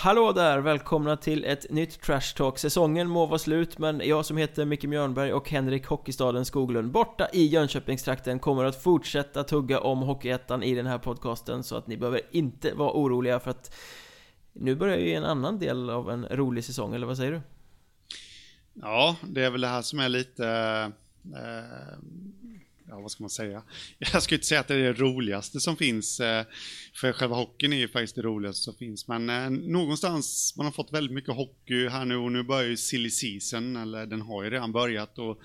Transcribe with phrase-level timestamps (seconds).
[0.00, 0.58] Hallå där!
[0.58, 2.58] Välkomna till ett nytt Trash Talk.
[2.58, 7.28] Säsongen må vara slut, men jag som heter Micke Mjörnberg och Henrik Hockeystaden Skoglund borta
[7.32, 11.96] i Jönköpingstrakten kommer att fortsätta tugga om Hockeyettan i den här podcasten så att ni
[11.96, 13.74] behöver inte vara oroliga för att
[14.52, 17.40] nu börjar ju en annan del av en rolig säsong, eller vad säger du?
[18.72, 20.48] Ja, det är väl det här som är lite
[21.24, 21.98] eh,
[22.88, 23.62] ja, vad ska man säga?
[23.98, 26.44] Jag skulle inte säga att det är det roligaste som finns, eh,
[26.94, 30.72] för själva hockeyn är ju faktiskt det roligaste som finns, men eh, någonstans, man har
[30.72, 34.44] fått väldigt mycket hockey här nu och nu börjar ju silly season, eller den har
[34.44, 35.38] ju redan börjat och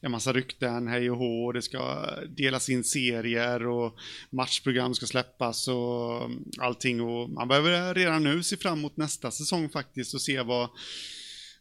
[0.00, 3.98] en massa rykten, hej och hå, det ska delas in serier och
[4.30, 9.30] matchprogram ska släppas och mm, allting och man behöver redan nu se fram emot nästa
[9.30, 10.68] säsong faktiskt och se vad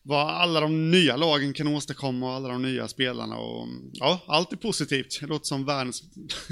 [0.08, 4.54] vad alla de nya lagen kan åstadkomma och alla de nya spelarna och ja, allt
[4.54, 5.18] är positivt.
[5.22, 6.04] Det låter som världens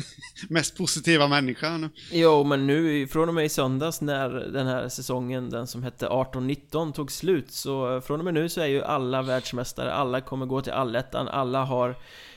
[0.49, 1.89] mest positiva människa nu.
[2.11, 6.07] Jo, men nu från och med i söndags när den här säsongen, den som hette
[6.07, 10.21] 18-19, tog slut så eh, från och med nu så är ju alla världsmästare, alla
[10.21, 11.95] kommer gå till allettan, alla har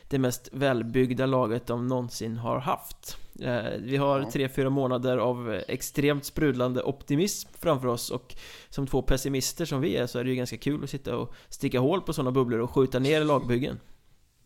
[0.08, 3.16] det mest välbyggda laget de någonsin har haft.
[3.40, 8.34] Eh, vi har tre, fyra månader av extremt sprudlande optimism framför oss och
[8.68, 11.34] som två pessimister som vi är så är det ju ganska kul att sitta och
[11.48, 13.80] sticka hål på sådana bubblor och skjuta ner lagbyggen.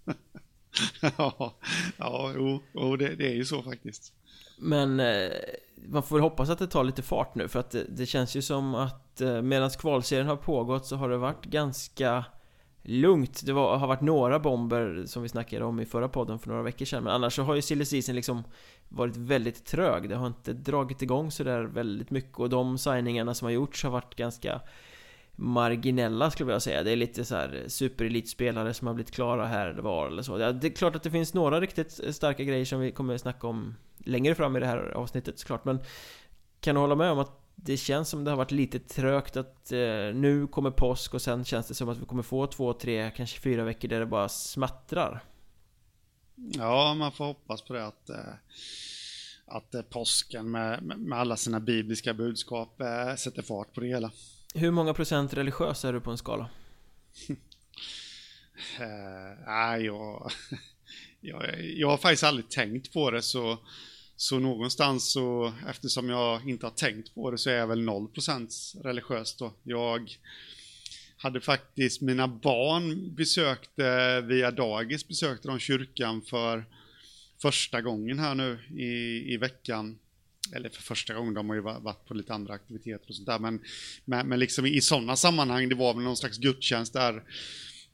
[1.18, 1.55] ja,
[1.96, 4.12] ja jo, jo det, det, är ju så faktiskt.
[4.58, 5.30] Men eh,
[5.88, 8.36] man får väl hoppas att det tar lite fart nu för att det, det känns
[8.36, 12.24] ju som att eh, medan kvalserien har pågått så har det varit ganska
[12.83, 13.47] lugnt.
[13.47, 16.62] Det var, har varit några bomber som vi snackade om i förra podden för några
[16.62, 18.45] veckor sedan Men annars så har ju silly season liksom
[18.89, 20.08] varit väldigt trög.
[20.08, 23.90] Det har inte dragit igång sådär väldigt mycket Och de signingarna som har gjorts har
[23.90, 24.61] varit ganska
[25.36, 26.83] marginella skulle jag vilja säga.
[26.83, 30.36] Det är lite så här superelitspelare som har blivit klara här eller var eller så.
[30.36, 33.74] Det är klart att det finns några riktigt starka grejer som vi kommer snacka om
[33.98, 35.79] längre fram i det här avsnittet såklart Men
[36.61, 39.73] kan du hålla med om att det känns som det har varit lite trögt att
[39.73, 39.79] eh,
[40.14, 43.40] nu kommer påsk och sen känns det som att vi kommer få två, tre, kanske
[43.40, 45.24] fyra veckor där det bara smattrar.
[46.35, 48.35] Ja, man får hoppas på det att, eh,
[49.46, 54.11] att eh, påsken med, med alla sina bibliska budskap eh, sätter fart på det hela.
[54.55, 56.51] Hur många procent religiös är du på en skala?
[58.80, 60.30] Uh, jag,
[61.20, 63.58] jag, jag har faktiskt aldrig tänkt på det så
[64.22, 68.83] så någonstans så, eftersom jag inte har tänkt på det, så är jag väl 0%
[68.83, 69.52] religiös då.
[69.62, 70.10] Jag
[71.16, 76.64] hade faktiskt, mina barn besökte, via dagis besökte de kyrkan för
[77.42, 79.98] första gången här nu i, i veckan.
[80.55, 83.38] Eller för första gången, de har ju varit på lite andra aktiviteter och sånt där,
[83.38, 83.61] men,
[84.05, 87.22] men, men liksom i sådana sammanhang, det var väl någon slags gudstjänst där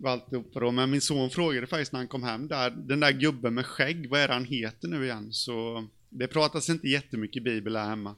[0.04, 0.70] alltihopa då.
[0.70, 4.08] Men min son frågade faktiskt när han kom hem där, den där gubben med skägg,
[4.10, 5.32] vad är det han heter nu igen?
[5.32, 8.14] Så det pratas inte jättemycket bibel här hemma.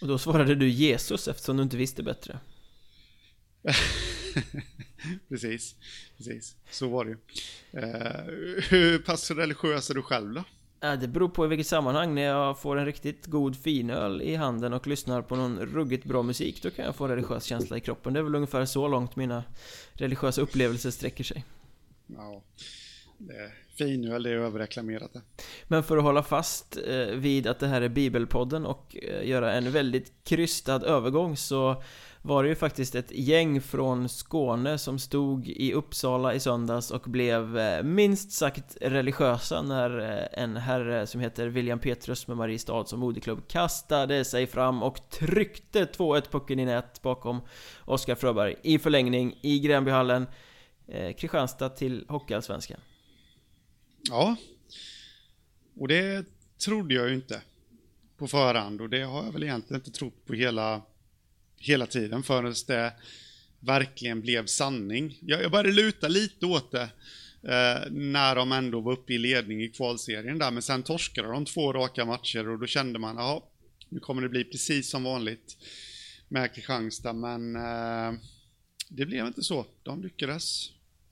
[0.00, 2.40] Och då svarade du Jesus eftersom du inte visste bättre.
[5.28, 5.74] precis,
[6.16, 6.56] precis.
[6.70, 7.16] Så var det ju.
[7.80, 10.44] Uh, hur pass religiös är du själv då?
[10.96, 12.14] Det beror på i vilket sammanhang.
[12.14, 16.22] När jag får en riktigt god finöl i handen och lyssnar på någon ruggigt bra
[16.22, 18.12] musik, då kan jag få religiös känsla i kroppen.
[18.12, 19.44] Det är väl ungefär så långt mina
[19.92, 21.44] religiösa upplevelser sträcker sig.
[22.06, 22.42] Ja,
[23.18, 25.20] det fri nu, eller är överreklamerat det.
[25.64, 29.52] Men för att hålla fast eh, vid att det här är Bibelpodden och eh, göra
[29.52, 31.82] en väldigt krystad övergång så
[32.22, 37.02] var det ju faktiskt ett gäng från Skåne som stod i Uppsala i söndags och
[37.02, 39.90] blev eh, minst sagt religiösa när
[40.32, 45.84] en herre som heter William Petrus med Mariestad som moderklubb kastade sig fram och tryckte
[45.84, 47.40] 2-1 pucken i nät bakom
[47.84, 50.26] Oskar Fröberg i förlängning i Gränbyhallen
[51.16, 52.80] Kristianstad till Hockeyallsvenskan
[54.08, 54.36] Ja.
[55.76, 56.24] Och det
[56.58, 57.42] trodde jag ju inte
[58.16, 60.82] på förhand och det har jag väl egentligen inte trott på hela,
[61.58, 62.92] hela tiden förrän det
[63.60, 65.18] verkligen blev sanning.
[65.20, 66.88] Jag, jag började luta lite åt det
[67.42, 71.44] eh, när de ändå var uppe i ledning i kvalserien där, men sen torskade de
[71.44, 73.48] två raka matcher och då kände man, ja,
[73.88, 75.56] nu kommer det bli precis som vanligt
[76.28, 78.20] med Kristianstad, men eh,
[78.88, 79.66] det blev inte så.
[79.82, 80.70] De lyckades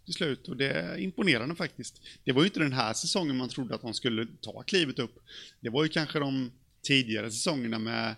[0.09, 2.03] till slut och det är imponerande faktiskt.
[2.25, 5.19] Det var ju inte den här säsongen man trodde att de skulle ta klivet upp.
[5.61, 6.51] Det var ju kanske de
[6.83, 8.15] tidigare säsongerna med,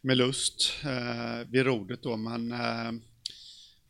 [0.00, 2.92] med Lust eh, vid rodret då, men eh,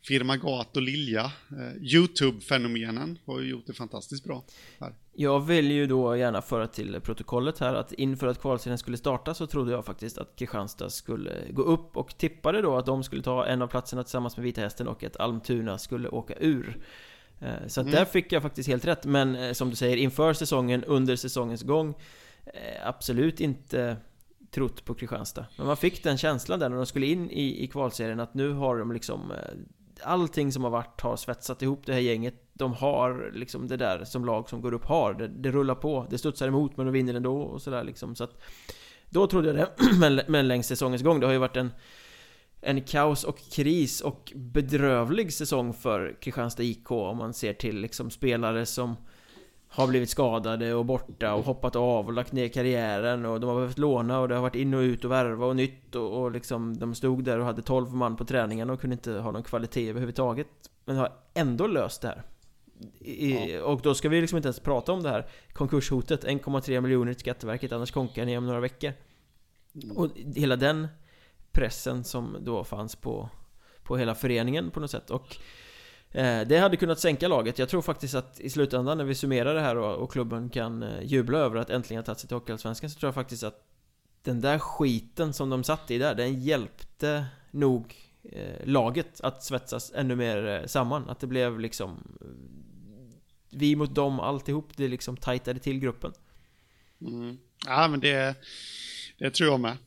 [0.03, 4.43] Firma Gat och Lilja, eh, Youtube-fenomenen har ju gjort det fantastiskt bra.
[4.79, 4.93] Här.
[5.13, 9.33] Jag vill ju då gärna föra till protokollet här att inför att kvalserien skulle starta
[9.33, 13.21] så trodde jag faktiskt att Kristianstad skulle gå upp och tippade då att de skulle
[13.21, 16.77] ta en av platserna tillsammans med Vita Hästen och att Almtuna skulle åka ur.
[17.41, 17.93] Eh, så mm.
[17.93, 21.61] där fick jag faktiskt helt rätt, men eh, som du säger, inför säsongen, under säsongens
[21.61, 21.95] gång
[22.45, 23.97] eh, Absolut inte
[24.51, 25.45] trott på Kristianstad.
[25.57, 28.53] Men man fick den känslan där när de skulle in i, i kvalserien att nu
[28.53, 29.33] har de liksom
[30.03, 32.35] Allting som har varit har svetsat ihop det här gänget.
[32.53, 35.13] De har liksom det där som lag som går upp har.
[35.13, 38.15] Det, det rullar på, det studsar emot men de vinner ändå och sådär liksom.
[38.15, 38.41] Så att
[39.09, 41.71] Då trodde jag det, men, men längs säsongens gång Det har ju varit en
[42.61, 48.09] en kaos och kris och bedrövlig säsong för Kristianstad IK om man ser till liksom
[48.09, 48.95] spelare som
[49.67, 53.55] har blivit skadade och borta och hoppat av och lagt ner karriären och de har
[53.55, 56.31] behövt låna och det har varit in och ut och värva och nytt och, och
[56.31, 59.43] liksom de stod där och hade 12 man på träningen och kunde inte ha någon
[59.43, 60.47] kvalitet överhuvudtaget
[60.85, 62.23] men har ändå löst det här
[62.99, 63.63] I, ja.
[63.63, 67.21] Och då ska vi liksom inte ens prata om det här konkurshotet 1,3 miljoner till
[67.21, 68.93] Skatteverket annars konkar ni om några veckor
[69.83, 69.97] mm.
[69.97, 70.87] Och hela den
[71.51, 73.29] pressen som då fanns på,
[73.83, 75.37] på hela föreningen på något sätt och
[76.11, 77.59] eh, det hade kunnat sänka laget.
[77.59, 80.83] Jag tror faktiskt att i slutändan när vi summerar det här och, och klubben kan
[80.83, 83.67] eh, jubla över att äntligen ha tagit sig till Hockeyallsvenskan så tror jag faktiskt att
[84.23, 89.91] den där skiten som de satt i där, den hjälpte nog eh, laget att svetsas
[89.95, 91.09] ännu mer eh, samman.
[91.09, 92.27] Att det blev liksom eh,
[93.49, 96.13] vi mot dem alltihop, det liksom tajtade till gruppen.
[97.01, 97.37] Mm.
[97.65, 98.35] Ja men det,
[99.17, 99.77] det tror jag med.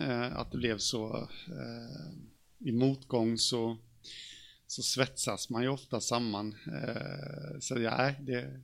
[0.00, 1.28] Eh, att det blev så.
[1.48, 3.76] Eh, I motgång så,
[4.66, 6.54] så svetsas man ju ofta samman.
[6.66, 8.60] Eh, så ja, det,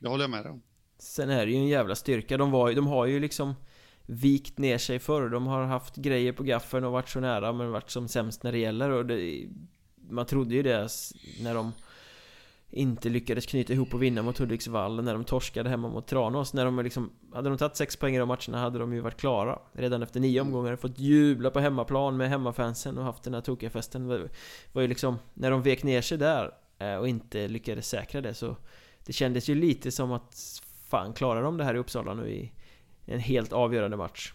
[0.00, 0.62] det håller jag med om.
[0.98, 2.36] Sen är det ju en jävla styrka.
[2.36, 3.54] De, var, de har ju liksom
[4.06, 5.28] vikt ner sig förr.
[5.28, 8.52] De har haft grejer på gaffeln och varit så nära men varit som sämst när
[8.52, 8.90] det gäller.
[8.90, 9.48] Och det,
[10.10, 10.88] man trodde ju det
[11.40, 11.72] när de
[12.70, 16.52] inte lyckades knyta ihop och vinna mot Hudiksvall när de torskade hemma mot Tranås.
[16.54, 19.20] När de liksom Hade de tagit sex poäng i de matcherna hade de ju varit
[19.20, 19.58] klara.
[19.72, 23.70] Redan efter nio omgångar Fått jubla på hemmaplan med hemmafansen och haft den här tokiga
[23.70, 24.06] festen.
[24.06, 24.28] Var,
[24.72, 28.34] var ju liksom När de vek ner sig där eh, Och inte lyckades säkra det
[28.34, 28.56] så
[29.06, 32.52] Det kändes ju lite som att Fan klarar de det här i Uppsala nu i
[33.06, 34.32] En helt avgörande match?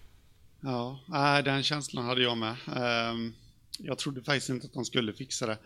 [0.61, 0.99] Ja,
[1.45, 2.55] den känslan hade jag med.
[2.75, 3.33] Ehm,
[3.79, 5.57] jag trodde faktiskt inte att de skulle fixa det.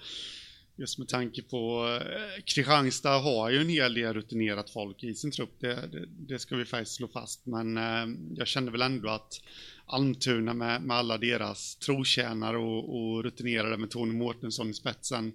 [0.80, 5.32] Just med tanke på eh, Kristianstad har ju en hel del rutinerat folk i sin
[5.32, 5.60] trupp.
[5.60, 7.46] Det, det, det ska vi faktiskt slå fast.
[7.46, 9.42] Men eh, jag kände väl ändå att
[9.86, 15.34] Almtuna med, med alla deras trotjänare och, och rutinerade med Tony Mårtensson i spetsen.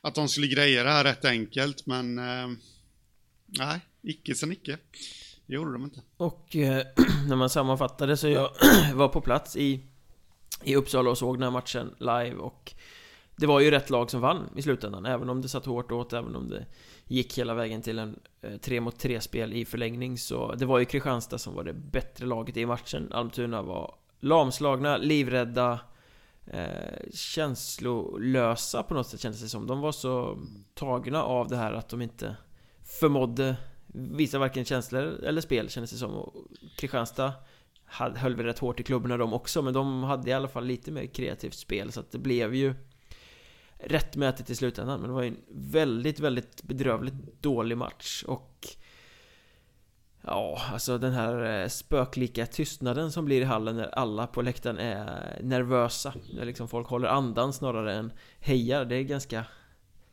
[0.00, 1.86] Att de skulle greja det här rätt enkelt.
[1.86, 2.48] Men eh,
[3.46, 4.78] nej, icke sen icke.
[5.46, 6.02] Det gjorde de inte.
[6.16, 6.86] Och eh,
[7.28, 8.50] när man sammanfattade så jag
[8.94, 9.80] var på plats i,
[10.64, 12.74] i Uppsala och såg den här matchen live och
[13.36, 16.12] det var ju rätt lag som vann i slutändan, även om det satt hårt åt,
[16.12, 16.66] även om det
[17.06, 21.54] gick hela vägen till en eh, 3-mot-3-spel i förlängning så det var ju Kristianstad som
[21.54, 23.12] var det bättre laget i matchen.
[23.12, 25.80] Almtuna var lamslagna, livrädda,
[26.46, 29.66] eh, känslolösa på något sätt kändes det som.
[29.66, 30.38] De var så
[30.74, 32.36] tagna av det här att de inte
[33.00, 33.56] förmådde
[33.94, 36.10] visa varken känslor eller spel kändes det som.
[36.10, 36.34] Och
[36.76, 37.32] Kristianstad
[37.94, 40.90] höll väl rätt hårt i klubborna de också, men de hade i alla fall lite
[40.90, 42.74] mer kreativt spel så att det blev ju
[43.86, 48.68] rättmätigt i slutändan Men det var ju en väldigt, väldigt bedrövligt dålig match och
[50.24, 54.78] Ja, alltså den här eh, spöklika tystnaden som blir i hallen när alla på läktaren
[54.78, 59.44] är nervösa När liksom folk håller andan snarare än hejar Det är ganska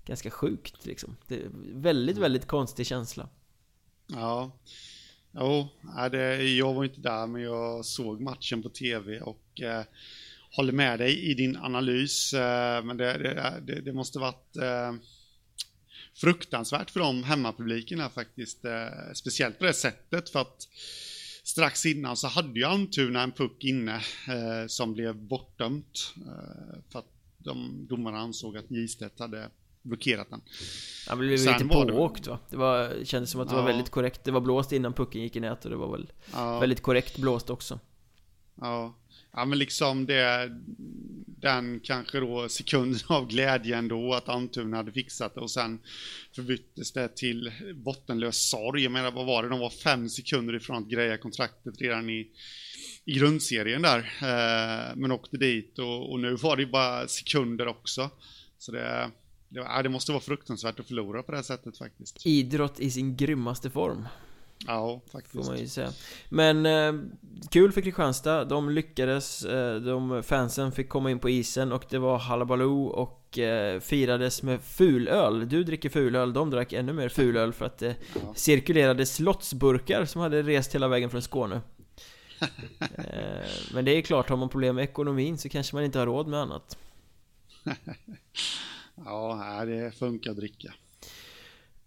[0.06, 1.16] Ganska sjukt liksom.
[1.28, 3.30] Det är väldigt, väldigt konstig känsla.
[4.08, 4.52] Ja.
[5.32, 5.68] Jo,
[6.12, 9.84] det, jag var inte där men jag såg matchen på tv och eh,
[10.52, 13.18] håller med dig i din analys, eh, men det,
[13.66, 14.94] det, det måste varit eh,
[16.16, 18.66] fruktansvärt för de hemmapubliken faktiskt.
[18.66, 20.68] Eh, speciellt på det sättet för att
[21.44, 24.02] strax innan så hade ju Almtuna en puck inne
[24.68, 26.14] som blev bortdömt
[26.92, 29.50] för att de domarna ansåg att Gistedt hade
[29.82, 30.42] blockerat den.
[31.08, 32.40] Han blev lite pååkt va?
[32.50, 33.62] Det var, kändes som att det ja.
[33.62, 34.24] var väldigt korrekt.
[34.24, 36.60] Det var blåst innan pucken gick i nät och det var väl ja.
[36.60, 37.80] väldigt korrekt blåst också.
[38.56, 38.94] Ja,
[39.32, 40.52] ja men liksom det,
[41.42, 45.80] den kanske då sekunden av glädje ändå att Almtuna hade fixat det och sen
[46.36, 48.84] förbyttes det till bottenlös sorg.
[48.84, 49.50] Jag menar, vad var det?
[49.50, 52.28] De var fem sekunder ifrån att greja kontraktet redan i,
[53.06, 54.00] i grundserien där.
[54.00, 58.10] Eh, men åkte dit och, och, nu var det bara sekunder också.
[58.58, 59.12] Så det,
[59.50, 62.26] det, det måste vara fruktansvärt att förlora på det här sättet faktiskt.
[62.26, 64.08] Idrott i sin grymmaste form.
[64.68, 65.46] Ja, faktiskt.
[65.46, 65.92] Får man ju säga.
[66.30, 66.94] Men eh,
[67.50, 68.46] kul för Kristianstad.
[68.46, 69.46] De lyckades.
[69.46, 74.44] Eh, de fansen fick komma in på isen och det var halabaloo och eh, firades
[74.44, 75.50] med fulöl.
[75.50, 78.34] Du dricker fulöl, de drack ännu mer fulöl för att det ja.
[78.36, 81.62] cirkulerade slottsburkar som hade rest hela vägen från Skåne.
[82.80, 86.06] eh, men det är klart, har man problem med ekonomin så kanske man inte har
[86.06, 86.78] råd med annat.
[89.06, 90.74] ja, det funkar att dricka.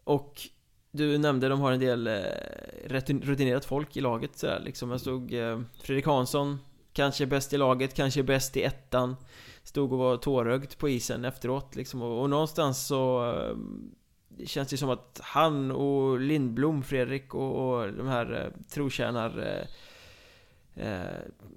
[0.04, 0.48] Och
[0.92, 4.90] du nämnde de har en del eh, rutinerat folk i laget sådär liksom.
[4.90, 6.58] Jag stod eh, Fredrik Hansson
[6.92, 9.16] Kanske bäst i laget, kanske bäst i ettan
[9.62, 13.56] Stod och var tårögd på isen efteråt liksom och, och någonstans så eh,
[14.46, 19.68] Känns det som att han och Lindblom, Fredrik och, och de här eh, trotjänar eh,
[20.74, 21.00] Eh,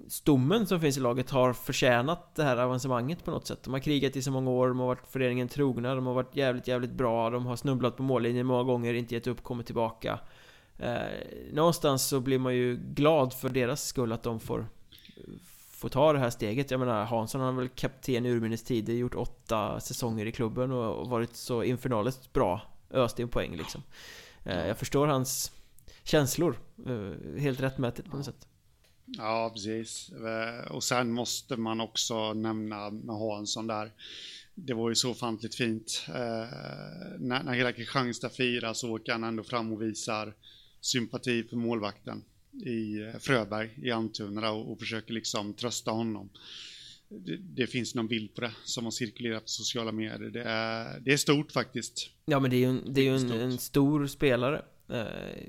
[0.08, 3.62] stommen som finns i laget har förtjänat det här avancemanget på något sätt.
[3.62, 6.36] De har krigat i så många år, de har varit föreningen trogna, de har varit
[6.36, 10.18] jävligt, jävligt bra, de har snubblat på mållinjen många gånger, inte gett upp, kommit tillbaka.
[10.78, 10.96] Eh,
[11.52, 14.66] någonstans så blir man ju glad för deras skull att de får
[15.76, 16.70] Få ta det här steget.
[16.70, 21.08] Jag menar Hansson har väl kapten i urminnes tider, gjort åtta säsonger i klubben och
[21.08, 22.60] varit så infernaliskt bra.
[22.90, 23.82] Öst in poäng liksom.
[24.44, 25.52] Eh, jag förstår hans
[26.02, 26.58] känslor.
[26.86, 28.46] Eh, helt rättmätigt på något sätt.
[29.06, 30.10] Ja, precis.
[30.10, 33.92] Eh, och sen måste man också nämna med Hansson där.
[34.54, 36.04] Det var ju så ofantligt fint.
[37.18, 40.34] när, när hela Kristianstad firar så åker han ändå fram och visar
[40.80, 42.22] sympati för målvakten
[42.64, 46.28] i eh, Fröberg i Almtuna och, och försöker liksom trösta honom.
[47.08, 50.30] Det, det, finns någon bild på det som har cirkulerat på sociala medier.
[50.30, 52.10] Det är, det är stort faktiskt.
[52.24, 54.64] Ja men det är ju en, det är ju en, en stor spelare.
[54.88, 54.96] Eh,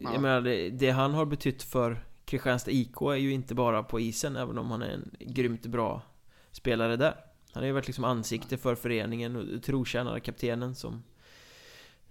[0.02, 0.14] ja.
[0.14, 4.00] Jag menar, det, det, han har betytt för Kristianstad IK är ju inte bara på
[4.00, 6.02] isen, även om han är en grymt bra
[6.52, 7.16] spelare där.
[7.52, 11.04] Han har ju varit liksom ansikte för föreningen och trotjänare kaptenen som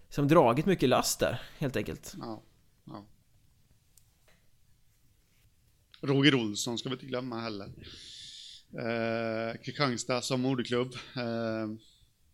[0.08, 2.14] Som dragit mycket last där, helt enkelt.
[2.18, 2.42] Ja,
[2.84, 3.06] ja.
[6.00, 7.66] Roger Olsson ska vi inte glömma heller.
[8.72, 10.94] Eh, Kristianstad som moderklubb.
[11.16, 11.68] Eh,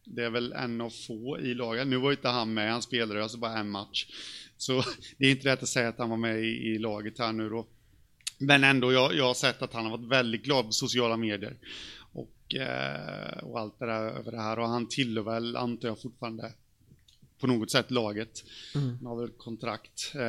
[0.05, 1.87] det är väl en av få i laget.
[1.87, 4.07] Nu var inte han med, han spelade alltså bara en match.
[4.63, 4.83] Så
[5.19, 7.49] det är inte rätt att säga att han var med i, i laget här nu
[7.49, 7.67] då.
[8.39, 11.57] Men ändå, jag, jag har sett att han har varit väldigt glad på sociala medier.
[12.13, 14.59] Och, eh, och allt det där över det här.
[14.59, 16.53] Och han tillhör väl, antar jag fortfarande,
[17.43, 18.45] på något sätt laget.
[18.75, 18.97] Mm.
[18.97, 20.13] Han har väl kontrakt.
[20.15, 20.21] Eh,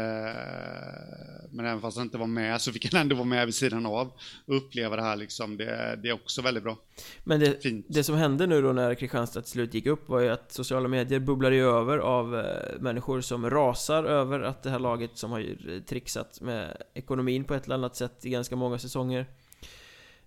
[1.51, 3.85] men även fast han inte var med så fick han ändå vara med vid sidan
[3.85, 4.11] av
[4.45, 5.57] och uppleva det här liksom.
[5.57, 6.77] Det, det är också väldigt bra.
[7.23, 10.29] Men det, det som hände nu då när Kristianstad till slut gick upp var ju
[10.29, 14.79] att sociala medier bubblade ju över av eh, människor som rasar över att det här
[14.79, 19.25] laget som har trixat med ekonomin på ett eller annat sätt i ganska många säsonger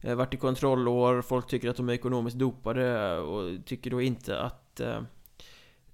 [0.00, 4.40] eh, varit i kontrollår, folk tycker att de är ekonomiskt dopade och tycker då inte
[4.40, 4.80] att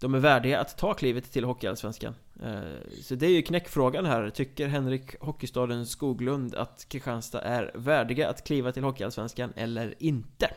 [0.03, 2.15] de är värdiga att ta klivet till Hockeyallsvenskan.
[2.43, 2.61] Eh,
[3.03, 4.31] så det är ju knäckfrågan här.
[4.31, 10.51] Tycker Henrik Hockeystaden Skoglund att Kristianstad är värdiga att kliva till Hockeyallsvenskan eller inte?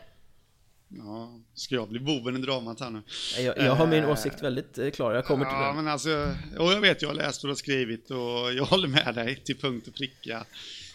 [0.88, 3.02] Ja, ska jag bli boven i dramat här nu?
[3.38, 5.76] Jag, jag har min äh, åsikt väldigt eh, klar, jag kommer till ja, den.
[5.76, 9.36] men alltså, och jag vet, jag har läst har skrivit och jag håller med dig
[9.36, 10.46] till punkt och pricka.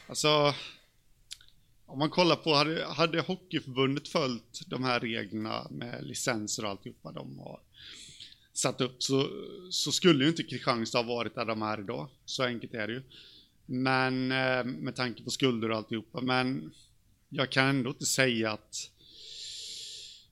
[0.08, 0.53] Alltså,
[1.86, 7.12] om man kollar på, hade, hade Hockeyförbundet följt de här reglerna med licenser och alltihopa
[7.12, 7.60] de har
[8.62, 9.30] satt upp så,
[9.70, 12.10] så skulle ju inte Kristianstad ha varit där de är idag.
[12.25, 13.03] Så enkelt är det ju.
[13.65, 16.22] Men eh, med tanke på skulder och alltihopa.
[16.22, 16.72] Men
[17.30, 18.91] jag kan ändå inte säga att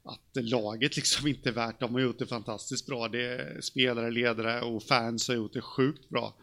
[0.03, 1.79] att laget liksom inte är värt.
[1.79, 3.07] De har gjort det fantastiskt bra.
[3.07, 6.35] Det är spelare, ledare och fans har gjort det sjukt bra.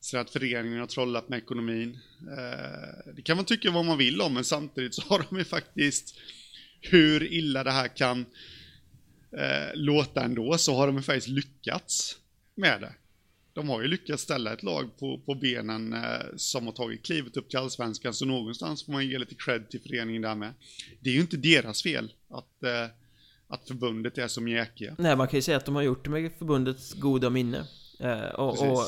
[0.00, 1.98] Så att föreningen har trollat med ekonomin.
[2.20, 5.44] Eh, det kan man tycka vad man vill om, men samtidigt så har de ju
[5.44, 6.18] faktiskt
[6.80, 8.26] hur illa det här kan
[9.38, 12.16] eh, låta ändå så har de faktiskt lyckats
[12.54, 12.92] med det.
[13.52, 16.00] De har ju lyckats ställa ett lag på, på benen eh,
[16.36, 19.80] som har tagit klivet upp till allsvenskan, så någonstans får man ge lite cred till
[19.80, 20.54] föreningen där med.
[21.00, 22.94] Det är ju inte deras fel att, eh,
[23.48, 24.94] att förbundet är som mjäkiga.
[24.98, 27.66] Nej, man kan ju säga att de har gjort det med förbundets goda minne.
[28.00, 28.84] Eh, och, och,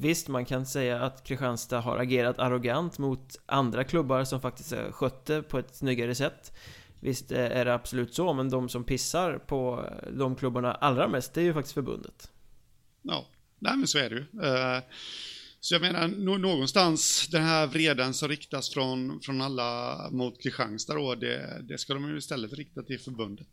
[0.00, 5.26] visst, man kan säga att Kristianstad har agerat arrogant mot andra klubbar som faktiskt skött
[5.26, 6.52] det på ett snyggare sätt.
[7.00, 11.40] Visst är det absolut så, men de som pissar på de klubbarna allra mest, det
[11.40, 12.30] är ju faktiskt förbundet.
[13.02, 13.26] Ja,
[13.58, 14.22] nej men så är det ju.
[14.42, 14.82] Eh,
[15.60, 21.14] så jag menar, någonstans den här vreden som riktas från, från alla mot Kristianstad då,
[21.14, 23.48] det, det ska de ju istället rikta till förbundet.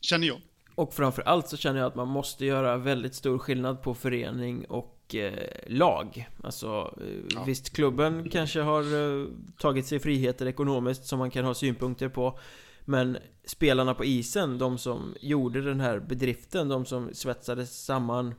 [0.00, 0.40] Känner jag.
[0.74, 5.14] Och framförallt så känner jag att man måste göra väldigt stor skillnad på förening och
[5.14, 6.28] eh, lag.
[6.42, 7.44] Alltså, eh, ja.
[7.44, 9.26] visst klubben kanske har eh,
[9.58, 12.38] tagit sig friheter ekonomiskt som man kan ha synpunkter på.
[12.84, 18.34] Men spelarna på isen, de som gjorde den här bedriften, de som svetsades samman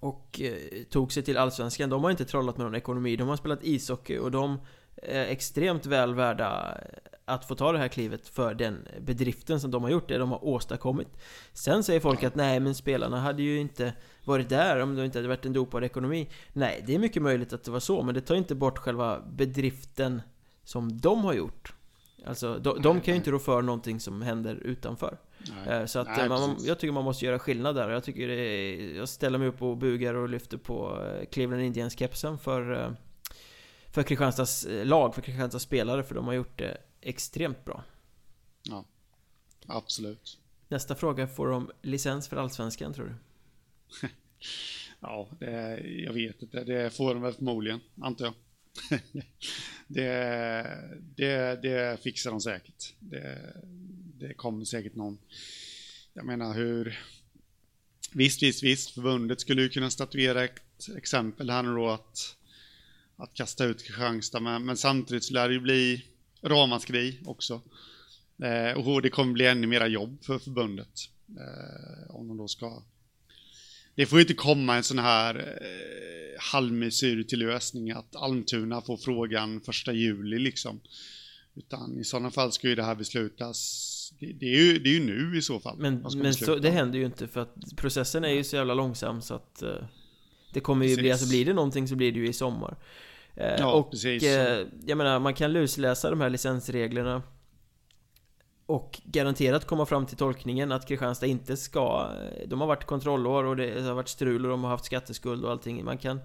[0.00, 3.16] och eh, tog sig till Allsvenskan, de har inte trollat med någon ekonomi.
[3.16, 4.58] De har spelat ishockey och de
[5.02, 9.70] är extremt väl värda eh, att få ta det här klivet för den bedriften som
[9.70, 11.08] de har gjort, det de har åstadkommit.
[11.52, 13.92] Sen säger folk att nej, men spelarna hade ju inte
[14.24, 16.30] varit där om det inte hade varit en dopad ekonomi.
[16.52, 19.20] Nej, det är mycket möjligt att det var så, men det tar inte bort själva
[19.20, 20.22] bedriften
[20.64, 21.74] som de har gjort.
[22.24, 25.18] Alltså, de, de kan ju inte rå för någonting som händer utanför.
[25.38, 25.68] Nej.
[25.68, 27.90] Eh, så att nej, man, jag tycker man måste göra skillnad där.
[27.90, 32.38] Jag tycker är, Jag ställer mig upp och bugar och lyfter på eh, Cleveland Indians-kepsen
[32.38, 32.82] för...
[32.82, 32.90] Eh,
[33.90, 37.84] för Kristianstads lag, för Kristianstads spelare, för de har gjort det extremt bra.
[38.62, 38.84] Ja,
[39.66, 40.38] absolut.
[40.68, 43.14] Nästa fråga, får de licens för Allsvenskan tror du?
[45.00, 46.64] ja, det, jag vet inte.
[46.64, 48.34] Det får de väl förmodligen, antar jag.
[49.86, 50.64] det,
[51.16, 52.94] det, det fixar de säkert.
[53.00, 53.52] Det,
[54.18, 55.18] det kommer säkert någon.
[56.12, 56.98] Jag menar hur...
[58.12, 58.90] Visst, visst, visst.
[58.90, 62.36] Förbundet skulle ju kunna statuera ett exempel här nu då att,
[63.16, 64.40] att kasta ut Kristianstad.
[64.40, 66.04] Men, men samtidigt så lär det ju bli
[66.42, 67.62] ramaskri också.
[68.42, 71.10] Eh, och det kommer bli ännu mera jobb för förbundet.
[71.28, 72.82] Eh, om de då ska...
[73.94, 75.97] Det får ju inte komma en sån här eh,
[76.38, 80.80] halvmesyr till lösning att Almtuna får frågan första juli liksom.
[81.54, 83.84] Utan i sådana fall ska ju det här beslutas
[84.18, 85.78] det, det, är, ju, det är ju nu i så fall.
[85.78, 89.22] Men, men så, det händer ju inte för att processen är ju så jävla långsam
[89.22, 89.70] så att uh,
[90.52, 91.02] Det kommer ju precis.
[91.02, 92.76] bli, alltså blir det någonting så blir det ju i sommar.
[93.36, 94.22] Uh, ja, och precis.
[94.22, 94.28] Uh,
[94.86, 97.22] jag menar, man kan lusläsa de här licensreglerna
[98.68, 102.10] och garanterat komma fram till tolkningen att Kristianstad inte ska
[102.46, 105.50] De har varit kontrollår och det har varit strul och de har haft skatteskuld och
[105.50, 105.84] allting.
[105.84, 106.20] Man kan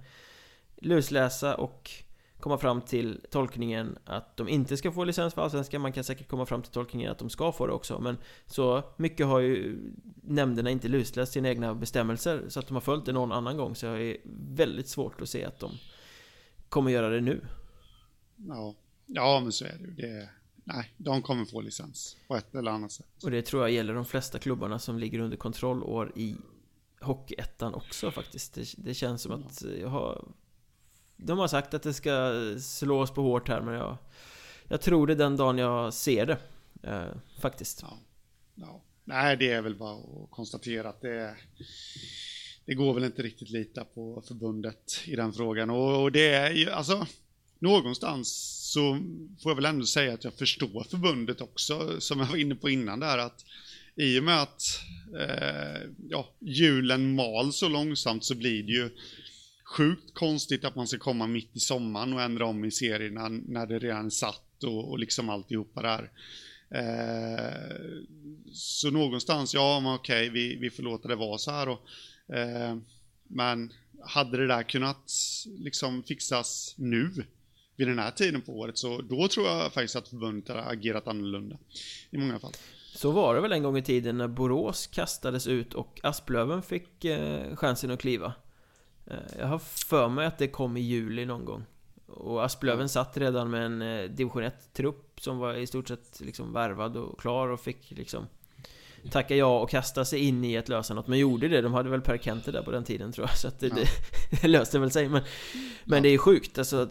[0.76, 1.92] lusläsa och
[2.40, 5.82] komma fram till tolkningen att de inte ska få licens för Allsvenskan.
[5.82, 8.00] Man kan säkert komma fram till tolkningen att de ska få det också.
[8.00, 9.80] Men så mycket har ju
[10.24, 12.44] nämnderna inte lusläst sina egna bestämmelser.
[12.48, 13.76] Så att de har följt det någon annan gång.
[13.76, 14.18] Så jag är
[14.56, 15.72] väldigt svårt att se att de
[16.70, 17.42] kommer göra det nu.
[18.36, 19.94] Ja, ja men så är det ju.
[19.94, 20.30] Det
[20.64, 23.24] Nej, de kommer få licens på ett eller annat sätt.
[23.24, 26.36] Och det tror jag gäller de flesta klubbarna som ligger under kontrollår i
[27.02, 28.54] Hockeyettan också faktiskt.
[28.54, 30.28] Det, det känns som att jag har...
[31.18, 33.98] De har sagt att det ska slås på hårt här men jag...
[34.68, 36.38] Jag tror det den dagen jag ser det.
[36.84, 37.82] Eh, faktiskt.
[37.82, 37.98] Ja.
[38.56, 38.82] ja.
[39.04, 41.36] Nej, det är väl bara att konstatera att det...
[42.66, 45.70] Det går väl inte riktigt lita på förbundet i den frågan.
[45.70, 47.08] Och, och det är ju, alltså
[47.64, 49.00] någonstans så
[49.42, 52.70] får jag väl ändå säga att jag förstår förbundet också, som jag var inne på
[52.70, 53.46] innan där, att
[53.96, 54.64] i och med att
[55.20, 58.90] eh, ja, julen mal så långsamt så blir det ju
[59.78, 63.66] sjukt konstigt att man ska komma mitt i sommaren och ändra om i serierna när
[63.66, 66.12] det redan är satt och, och liksom alltihopa där.
[66.70, 68.04] Eh,
[68.54, 71.86] så någonstans, ja men okej, vi, vi får låta det vara så här och,
[72.36, 72.78] eh,
[73.28, 73.74] Men
[74.06, 75.12] hade det där kunnat
[75.58, 77.26] liksom fixas nu
[77.76, 78.78] vid den här tiden på året.
[78.78, 81.58] Så då tror jag faktiskt att förbundet har agerat annorlunda
[82.10, 82.52] i många fall.
[82.96, 87.06] Så var det väl en gång i tiden när Borås kastades ut och Asplöven fick
[87.06, 88.34] eh, chansen att kliva.
[89.06, 91.64] Eh, jag har för mig att det kom i juli någon gång.
[92.08, 96.54] Och Asplöven satt redan med en eh, division 1-trupp som var i stort sett liksom
[96.54, 98.28] värvad och klar och fick liksom
[99.12, 102.02] tacka ja och kasta sig in i ett lösenåt Men gjorde det, de hade väl
[102.02, 103.76] Per Kente där på den tiden tror jag Så att det, ja.
[104.42, 105.22] det löste väl sig Men,
[105.84, 106.04] men ja.
[106.04, 106.90] det är sjukt alltså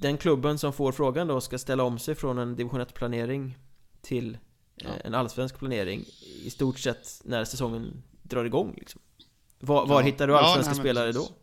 [0.00, 3.58] den klubben som får frågan då ska ställa om sig från en division 1-planering
[4.00, 4.38] till
[4.76, 4.88] ja.
[5.04, 6.04] en allsvensk planering
[6.44, 9.00] i stort sett när säsongen drar igång liksom.
[9.60, 10.06] Var, var ja.
[10.06, 11.28] hittar du allsvenska ja, spelare då?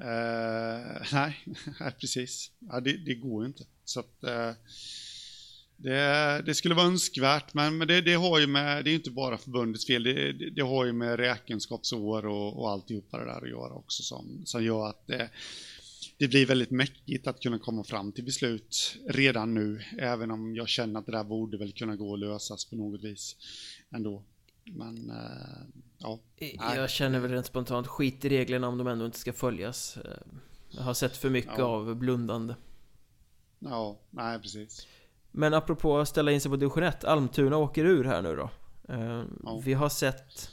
[0.00, 1.44] Uh, nej,
[2.00, 2.50] precis.
[2.58, 3.64] Ja, det, det, går ju inte.
[3.84, 4.52] Så att, uh,
[5.76, 9.10] det, det, skulle vara önskvärt, men, men det, det, har ju med, det är inte
[9.10, 13.50] bara förbundets fel, det, det, har ju med räkenskapsår och, och alltihopa det där att
[13.50, 15.30] göra också som, som gör att det,
[16.16, 20.68] det blir väldigt mäckigt att kunna komma fram till beslut redan nu, även om jag
[20.68, 23.36] känner att det där borde väl kunna gå att lösas på något vis
[23.90, 24.24] ändå.
[24.64, 26.20] Men, äh, ja.
[26.76, 29.96] Jag känner väl rent spontant, skit i reglerna om de ändå inte ska följas.
[29.96, 30.10] Eh,
[30.70, 31.64] jag har sett för mycket ja.
[31.64, 32.54] av blundande.
[33.58, 34.86] Ja, nej precis.
[35.30, 38.50] Men apropå att ställa in sig på division 1, Almtuna åker ur här nu då.
[38.88, 39.60] Eh, ja.
[39.64, 40.50] Vi har sett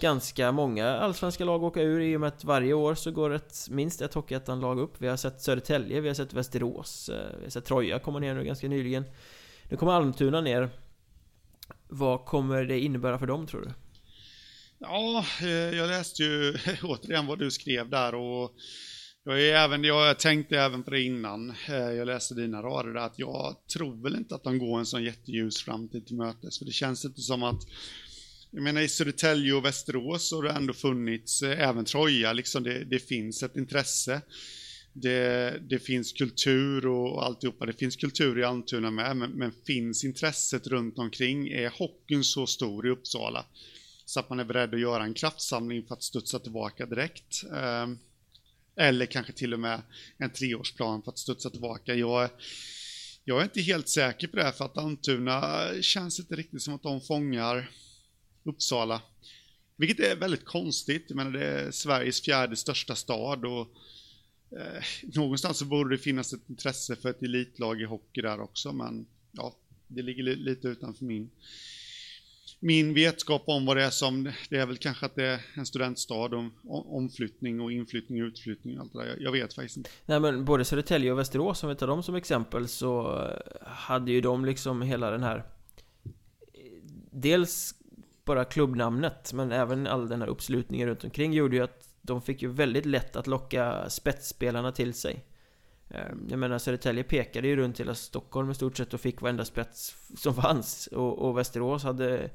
[0.00, 3.66] ganska många allsvenska lag åka ur i och med att varje år så går ett,
[3.70, 4.94] minst ett Hockeyettan-lag upp.
[4.98, 8.34] Vi har sett Södertälje, vi har sett Västerås, eh, vi har sett Troja komma ner
[8.34, 9.04] nu ganska nyligen.
[9.68, 10.70] Nu kommer Almtuna ner.
[11.88, 13.70] Vad kommer det innebära för dem tror du?
[14.78, 18.54] Ja, eh, jag läste ju återigen vad du skrev där och
[19.24, 23.18] jag, är även, jag tänkte även på det innan eh, jag läste dina rader att
[23.18, 26.58] jag tror väl inte att de går en sån jätteljus framtid till mötes.
[26.58, 27.60] För det känns inte som att
[28.54, 32.84] jag menar i Södertälje och Västerås har det ändå funnits, eh, även Troja, liksom det,
[32.84, 34.20] det finns ett intresse.
[34.92, 37.66] Det, det, finns kultur och alltihopa.
[37.66, 41.48] Det finns kultur i Almtuna med, men, men, finns intresset runt omkring?
[41.48, 43.44] Är hockeyn så stor i Uppsala?
[44.04, 47.44] Så att man är beredd att göra en kraftsamling för att studsa tillbaka direkt.
[47.56, 47.98] Ehm,
[48.76, 49.82] eller kanske till och med
[50.18, 51.94] en treårsplan för att studsa tillbaka.
[51.94, 52.30] Jag,
[53.24, 56.74] jag är inte helt säker på det, här för att Almtuna känns inte riktigt som
[56.74, 57.70] att de fångar
[58.44, 59.02] Uppsala.
[59.76, 63.68] Vilket är väldigt konstigt, jag menar det är Sveriges fjärde största stad och
[64.50, 68.72] eh, någonstans så borde det finnas ett intresse för ett elitlag i hockey där också,
[68.72, 69.56] men ja,
[69.88, 71.30] det ligger lite utanför min,
[72.60, 75.66] min vetskap om vad det är som, det är väl kanske att det är en
[75.66, 79.06] studentstad, om, omflyttning och inflyttning och utflyttning och allt det där.
[79.06, 79.90] Jag, jag vet faktiskt inte.
[80.06, 83.22] Nej men både Södertälje och Västerås, om vi tar dem som exempel, så
[83.62, 86.60] hade ju de liksom hela den här eh,
[87.10, 87.74] Dels
[88.24, 92.42] bara klubbnamnet, men även all den här uppslutningen runt omkring gjorde ju att de fick
[92.42, 95.24] ju väldigt lätt att locka spetsspelarna till sig.
[95.90, 99.44] Ehm, jag menar Södertälje pekade ju runt hela Stockholm i stort sett och fick varenda
[99.44, 100.86] spets som fanns.
[100.86, 102.30] Och, och Västerås hade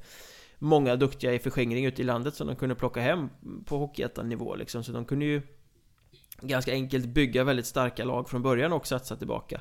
[0.58, 3.28] många duktiga i förskingring ute i landet som de kunde plocka hem
[3.64, 4.84] på Hockeyettan-nivå liksom.
[4.84, 5.42] Så de kunde ju
[6.40, 9.60] ganska enkelt bygga väldigt starka lag från början och satsa tillbaka.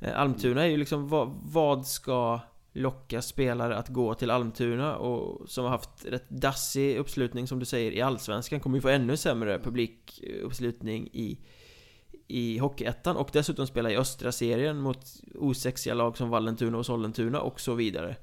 [0.00, 2.40] Ehm, Almtuna är ju liksom, vad, vad ska
[2.76, 7.64] locka spelare att gå till Almtuna och som har haft rätt dassig uppslutning som du
[7.64, 11.38] säger i Allsvenskan kommer ju få ännu sämre publikuppslutning i
[12.28, 14.98] i Hockeyettan och dessutom spela i östra serien mot
[15.34, 18.16] osexiga lag som Vallentuna och Sollentuna och så vidare.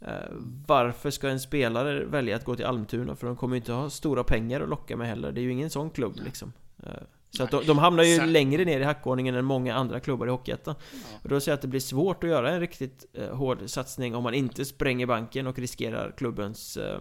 [0.00, 0.30] Eh,
[0.66, 3.16] varför ska en spelare välja att gå till Almtuna?
[3.16, 5.32] För de kommer ju inte ha stora pengar att locka med heller.
[5.32, 6.52] Det är ju ingen sån klubb liksom.
[6.82, 6.92] Eh,
[7.30, 8.32] så att de, de hamnar ju Sen...
[8.32, 10.74] längre ner i hackordningen än många andra klubbar i Hockeyettan.
[10.92, 10.98] Ja.
[11.22, 14.14] Och då säger jag att det blir svårt att göra en riktigt eh, hård satsning
[14.14, 17.00] om man inte spränger banken och riskerar klubbens eh,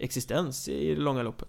[0.00, 1.48] existens i det långa loppet.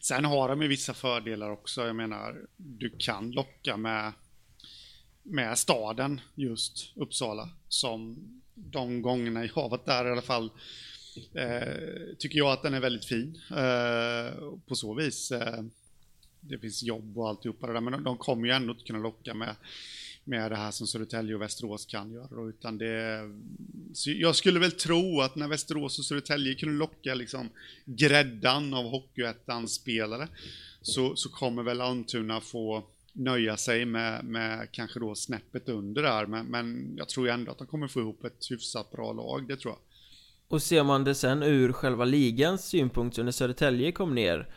[0.00, 1.86] Sen har de ju vissa fördelar också.
[1.86, 4.12] Jag menar, du kan locka med,
[5.22, 7.48] med staden just Uppsala.
[7.68, 8.16] Som
[8.54, 10.50] de gångerna jag har varit där i alla fall
[11.34, 13.40] eh, tycker jag att den är väldigt fin.
[13.50, 15.32] Eh, på så vis.
[16.48, 18.98] Det finns jobb och alltihopa det där, men de, de kommer ju ändå inte kunna
[18.98, 19.56] locka med,
[20.24, 22.28] med det här som Södertälje och Västerås kan göra.
[22.30, 23.20] Då, utan det,
[24.04, 27.48] jag skulle väl tro att när Västerås och Södertälje kunde locka liksom
[27.84, 30.28] gräddan av Hockeyettans spelare
[30.82, 36.26] så, så kommer väl Almtuna få nöja sig med, med kanske då snäppet under där,
[36.26, 39.56] men, men jag tror ändå att de kommer få ihop ett hyfsat bra lag, det
[39.56, 39.80] tror jag.
[40.48, 44.48] Och ser man det sen ur själva ligans synpunkt, så när Södertälje kom ner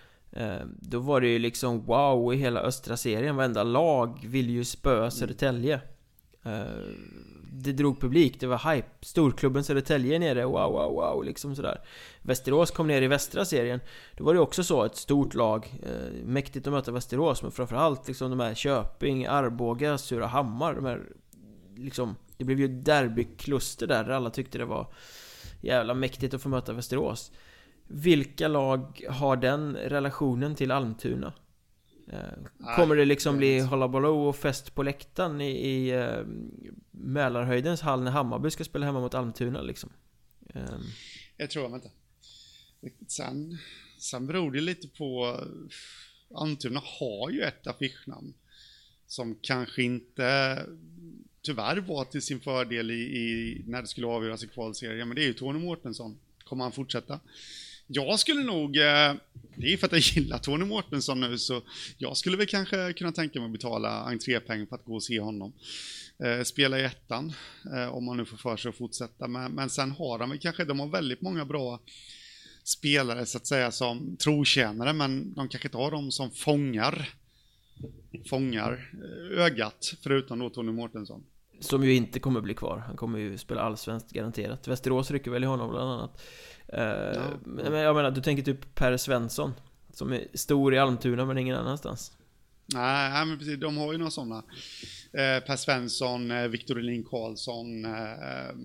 [0.79, 4.97] då var det ju liksom wow i hela östra serien Varenda lag vill ju spöa
[4.97, 5.11] mm.
[5.11, 5.81] Södertälje.
[6.43, 6.61] Eh,
[7.59, 8.87] Det drog publik, det var hype.
[9.01, 11.81] Storklubben Södertälje nere, wow wow wow liksom sådär.
[12.21, 13.79] Västerås kom ner i västra serien.
[14.17, 18.07] Då var det också så, ett stort lag eh, Mäktigt att möta Västerås men framförallt
[18.07, 21.01] liksom de här Köping, Arboga, Surahammar de här
[21.75, 24.09] Liksom Det blev ju derbykluster där.
[24.09, 24.87] Alla tyckte det var
[25.61, 27.31] Jävla mäktigt att få möta Västerås
[27.87, 31.33] vilka lag har den relationen till Almtuna?
[32.11, 36.25] Eh, kommer det liksom bli hullabaloo och fest på läktaren i, i uh,
[36.91, 39.89] Mälarhöjdens hall när Hammarby ska spela hemma mot Almtuna liksom?
[40.53, 40.83] Um.
[41.37, 41.91] Jag tror inte.
[43.07, 43.57] Sen,
[43.97, 45.39] sen beror det lite på...
[46.35, 48.33] Almtuna har ju ett affischnamn
[49.07, 50.59] som kanske inte
[51.41, 55.23] tyvärr var till sin fördel i, i när det skulle avgöras i kvalserien, men det
[55.23, 56.19] är ju Tony Mårtensson.
[56.43, 57.19] Kommer han fortsätta?
[57.87, 59.13] Jag skulle nog, eh,
[59.55, 61.61] det är för att jag gillar Tony Mårtensson nu, så
[61.97, 65.19] jag skulle väl kanske kunna tänka mig att betala entrépeng för att gå och se
[65.19, 65.53] honom.
[66.23, 67.33] Eh, spela i ettan,
[67.75, 69.27] eh, om man nu får för sig att fortsätta.
[69.27, 71.79] Men, men sen har de väl kanske, de har väldigt många bra
[72.63, 77.09] spelare så att säga som trotjänare, men de kanske inte har dem som fångar,
[78.29, 78.91] fångar
[79.37, 81.23] ögat, förutom då Tony Mårtensson.
[81.59, 82.77] Som ju inte kommer bli kvar.
[82.87, 84.67] Han kommer ju spela allsvenskt garanterat.
[84.67, 86.21] Västerås rycker väl i honom bland annat.
[86.73, 87.39] Uh, ja.
[87.45, 89.53] Men jag menar, du tänker typ Per Svensson.
[89.93, 92.11] Som är stor i Almtuna men ingen annanstans.
[92.73, 93.59] Nej, men precis.
[93.59, 94.43] De har ju några sådana.
[95.13, 98.55] Eh, per Svensson, eh, Victor Elin Karlsson, eh,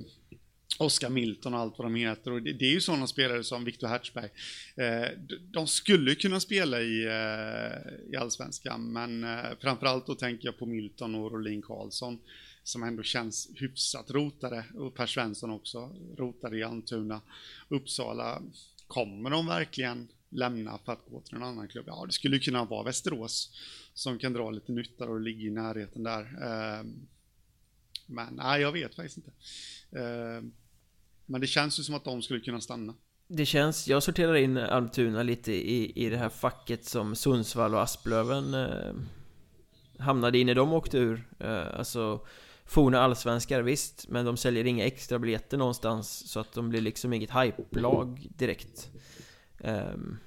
[0.79, 2.33] Oskar Milton och allt vad de heter.
[2.33, 4.29] Och det, det är ju sådana spelare som Victor Hertzberg.
[4.77, 5.09] Eh,
[5.53, 10.67] de skulle kunna spela i, eh, i Allsvenskan, men eh, framförallt då tänker jag på
[10.67, 12.19] Milton och Rolin Karlsson
[12.65, 17.21] som ändå känns hyfsat rotade och Per Svensson också rotade i Almtuna.
[17.69, 18.43] Uppsala,
[18.87, 21.85] kommer de verkligen lämna för att gå till en annan klubb?
[21.87, 23.51] Ja, det skulle kunna vara Västerås
[23.95, 26.43] som kan dra lite nytta och ligga i närheten där.
[26.43, 27.07] Ehm,
[28.07, 29.33] men nej, jag vet faktiskt inte.
[30.01, 30.53] Ehm,
[31.27, 32.95] men det känns ju som att de skulle kunna stanna.
[33.29, 37.83] Det känns, jag sorterar in Almtuna lite i, i det här facket som Sundsvall och
[37.83, 38.93] Asplöven eh,
[39.99, 41.29] hamnade i när de åkte ur.
[41.41, 42.27] Eh, alltså
[42.65, 47.13] forna allsvenskar, visst, men de säljer inga extra biljetter någonstans så att de blir liksom
[47.13, 48.91] inget hype-lag direkt.
[49.59, 50.19] Um,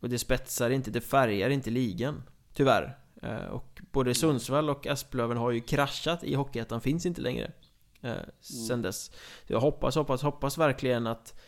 [0.00, 2.22] och det spetsar inte, det färgar inte ligan,
[2.54, 2.98] tyvärr.
[3.24, 7.52] Uh, och både Sundsvall och Asplöven har ju kraschat i Hockeyettan, finns inte längre.
[8.04, 8.82] Uh, sen mm.
[8.82, 9.04] dess.
[9.46, 11.40] Så jag hoppas, hoppas, hoppas verkligen att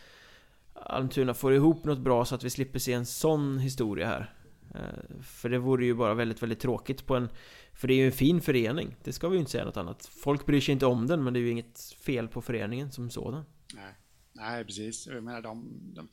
[0.73, 4.33] Almtuna får ihop något bra så att vi slipper se en sån historia här.
[4.75, 7.29] Eh, för det vore ju bara väldigt, väldigt tråkigt på en
[7.73, 10.05] För det är ju en fin förening Det ska vi ju inte säga något annat
[10.05, 13.09] Folk bryr sig inte om den men det är ju inget fel på föreningen som
[13.09, 13.93] sådan Nej,
[14.35, 15.07] Nej precis.
[15.07, 16.09] Jag menar, de, de,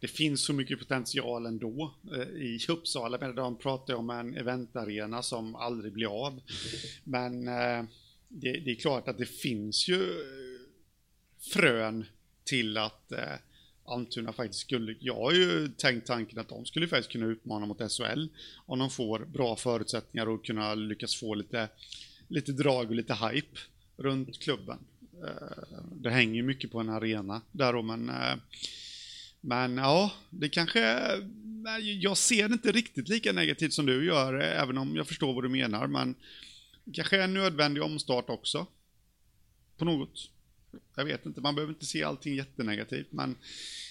[0.00, 3.18] det finns så mycket potential ändå eh, i Uppsala.
[3.20, 6.40] Men de pratar ju om en eventarena som aldrig blir av.
[7.04, 7.84] Men eh,
[8.28, 10.60] det, det, är klart att det finns ju eh,
[11.52, 12.04] frön
[12.44, 13.34] till att eh,
[13.88, 17.92] Almtuna faktiskt skulle, jag har ju tänkt tanken att de skulle faktiskt kunna utmana mot
[17.92, 18.26] SHL
[18.66, 21.68] om de får bra förutsättningar och kunna lyckas få lite,
[22.28, 23.58] lite drag och lite hype
[23.96, 24.78] runt klubben.
[25.24, 28.36] Eh, det hänger ju mycket på en arena där då, men eh,
[29.40, 30.80] men ja, det kanske...
[30.80, 31.18] Eh,
[31.78, 35.44] jag ser det inte riktigt lika negativt som du gör, även om jag förstår vad
[35.44, 36.14] du menar, men
[36.92, 38.66] kanske en nödvändig omstart också.
[39.76, 40.30] På något.
[40.96, 43.36] Jag vet inte, man behöver inte se allting jättenegativt, men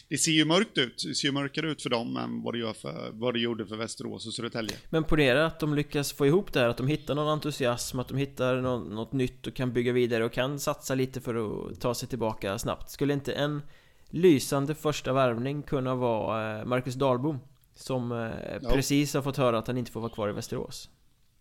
[0.10, 1.04] det ser ju mörkt ut.
[1.08, 3.66] Det ser ju mörkare ut för dem än vad det, gör för, vad det gjorde
[3.66, 4.76] för Västerås och Södertälje.
[4.90, 8.08] Men ponera att de lyckas få ihop det här, att de hittar någon entusiasm, att
[8.08, 11.82] de hittar något, något nytt och kan bygga vidare och kan satsa lite för att
[11.82, 12.90] ta sig tillbaka snabbt.
[12.90, 13.62] Skulle inte en
[14.10, 17.40] lysande första värvning kunna vara eh, Marcus Dahlbom?
[17.76, 18.18] Som eh,
[18.62, 18.70] ja.
[18.74, 20.90] precis har fått höra att han inte får vara kvar i Västerås.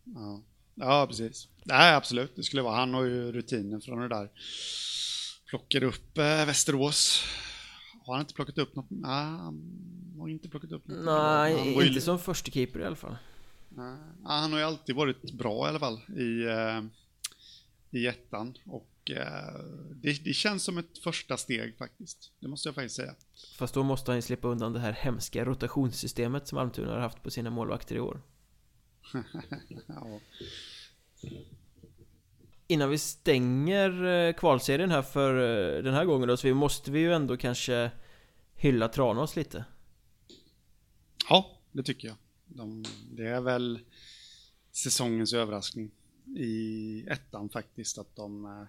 [0.05, 0.41] Ja,
[0.75, 1.49] ja precis.
[1.65, 2.37] Nej, absolut.
[2.37, 2.77] Det skulle vara.
[2.77, 4.31] Han har ju rutinen från det där.
[5.47, 7.25] Plockade upp eh, Västerås
[8.07, 8.87] har han inte plockat upp något?
[8.91, 11.05] Nej, han har inte plockat upp något.
[11.05, 12.01] Nej, inte ju...
[12.01, 13.17] som första keeper i alla fall.
[13.69, 16.85] Nej, han har ju alltid varit bra i alla fall i, uh,
[17.91, 18.59] i ettan.
[18.65, 19.17] Och uh,
[19.95, 22.33] det, det, känns som ett första steg faktiskt.
[22.41, 23.15] Det måste jag faktiskt säga.
[23.59, 27.23] Fast då måste han ju slippa undan det här hemska rotationssystemet som Almtuna har haft
[27.23, 28.23] på sina målvakter i år.
[29.87, 30.21] ja.
[32.69, 35.35] Innan vi stänger eh, kvalserien här för
[35.77, 37.91] eh, den här gången då, så vi måste vi ju ändå kanske
[38.55, 39.65] hylla Tranås lite.
[41.29, 42.17] Ja, det tycker jag.
[42.47, 43.81] De, det är väl
[44.73, 45.91] säsongens överraskning
[46.37, 48.45] i ettan faktiskt, att de...
[48.45, 48.67] Eh,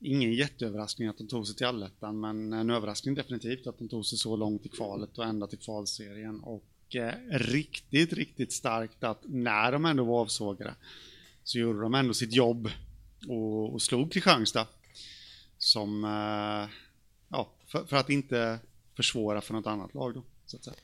[0.00, 4.06] ingen jätteöverraskning att de tog sig till allettan, men en överraskning definitivt att de tog
[4.06, 6.40] sig så långt i kvalet och ända till kvalserien.
[6.40, 10.74] Och eh, riktigt, riktigt starkt att när de ändå var avsågade
[11.44, 12.70] så gjorde de ändå sitt jobb
[13.28, 14.66] och, och slog Kristianstad.
[15.58, 16.70] Som, eh,
[17.28, 18.58] ja, för, för, att inte
[18.96, 20.76] försvåra för något annat lag då, så att säga.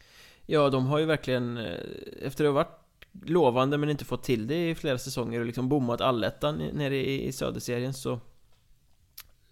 [0.46, 1.78] Ja, de har ju verkligen, eh,
[2.22, 2.86] efter att ha varit
[3.24, 7.26] lovande men inte fått till det i flera säsonger och liksom bommat allettan nere i,
[7.26, 8.20] i söderserien så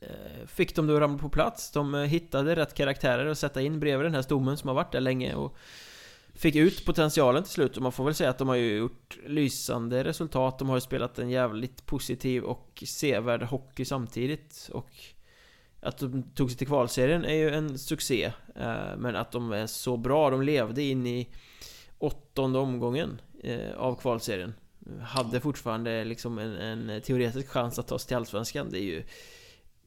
[0.01, 3.62] eh, Fick de det att ramla på plats, de eh, hittade rätt karaktärer att sätta
[3.62, 5.57] in bredvid den här stommen som har varit där länge och
[6.35, 7.77] Fick ut potentialen till slut.
[7.77, 10.59] Och man får väl säga att de har ju gjort lysande resultat.
[10.59, 14.70] De har ju spelat en jävligt positiv och sevärd hockey samtidigt.
[14.73, 14.90] Och
[15.81, 18.25] Att de tog sig till kvalserien är ju en succé.
[18.57, 21.29] Eh, men att de är så bra, de levde in i
[21.99, 24.55] åttonde omgången eh, av kvalserien.
[25.03, 28.70] Hade fortfarande liksom en, en teoretisk chans att ta sig till Allsvenskan.
[28.70, 29.05] Det är ju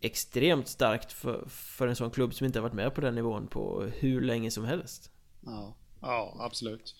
[0.01, 3.47] extremt starkt för, för en sån klubb som inte har varit med på den nivån
[3.47, 5.11] på hur länge som helst.
[5.45, 5.75] Ja.
[6.01, 6.95] Ja, absolut.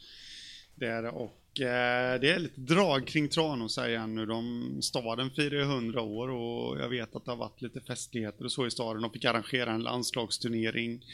[0.75, 1.09] Det är det.
[1.09, 4.25] Och eh, det är lite drag kring Tranås här igen nu.
[4.25, 8.45] De, staden firar ju 100 år och jag vet att det har varit lite festligheter
[8.45, 9.01] och så i staden.
[9.01, 11.05] De fick arrangera en landslagsturnering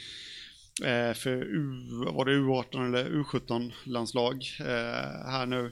[0.84, 5.72] eh, för U, var det U18 eller U17 landslag eh, här nu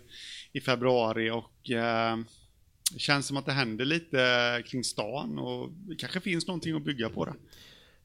[0.52, 2.18] i februari och eh,
[2.94, 6.86] det känns som att det händer lite kring stan och det kanske finns någonting att
[6.86, 7.34] bygga på det.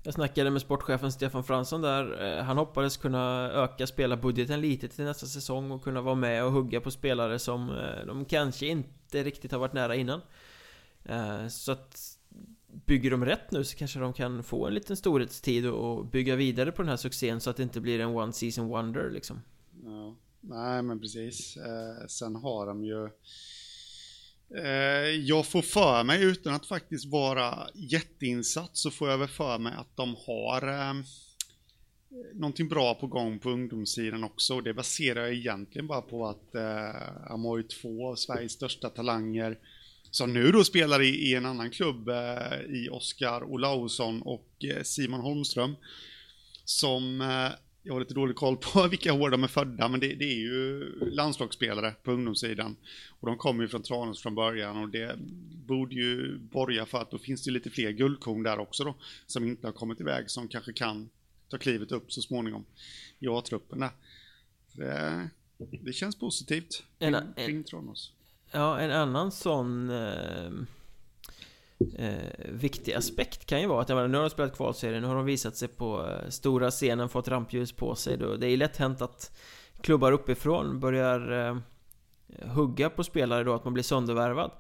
[0.06, 2.38] Jag snackade med sportchefen Stefan Fransson där.
[2.38, 6.52] Eh, han hoppades kunna öka spelarbudgeten lite till nästa säsong och kunna vara med och
[6.52, 10.20] hugga på spelare som eh, de kanske inte riktigt har varit nära innan.
[11.04, 12.18] Eh, så att
[12.86, 16.72] Bygger de rätt nu så kanske de kan få en liten storhetstid och bygga vidare
[16.72, 19.42] på den här succén så att det inte blir en one season wonder liksom.
[19.84, 21.58] Ja, nej men precis.
[22.08, 23.08] Sen har de ju
[24.54, 29.58] Eh, jag får för mig, utan att faktiskt vara jätteinsatt, så får jag väl för
[29.58, 30.94] mig att de har eh,
[32.34, 34.60] någonting bra på gång på ungdomssidan också.
[34.60, 39.58] Det baserar jag egentligen bara på att eh, Amoy 2, av Sveriges största talanger
[40.10, 44.82] som nu då spelar i, i en annan klubb eh, i Oskar Olausson och eh,
[44.82, 45.76] Simon Holmström.
[46.64, 47.50] Som eh,
[47.86, 50.38] jag har lite dålig koll på vilka år de är födda, men det, det, är
[50.38, 52.76] ju landslagsspelare på ungdomssidan.
[53.20, 55.18] Och de kommer ju från Tranås från början och det
[55.66, 58.94] borde ju borga för att då finns det lite fler guldkorn där också då,
[59.26, 61.08] som inte har kommit iväg, som kanske kan
[61.48, 62.64] ta klivet upp så småningom
[63.18, 63.90] i A-truppen där.
[64.72, 65.28] Det,
[65.82, 68.12] det, känns positivt kring, kring Tranås.
[68.50, 70.50] Ja, en annan sån eh
[71.98, 72.14] eh,
[72.48, 75.24] viktig aspekt kan ju vara att menar, nu har de spelat kvalserien, nu har de
[75.24, 78.36] visat sig på eh, stora scenen, fått rampljus på sig då.
[78.36, 79.38] Det är lätt hänt att
[79.80, 81.56] klubbar uppifrån börjar eh,
[82.48, 84.50] hugga på spelare då, att man blir söndervärvad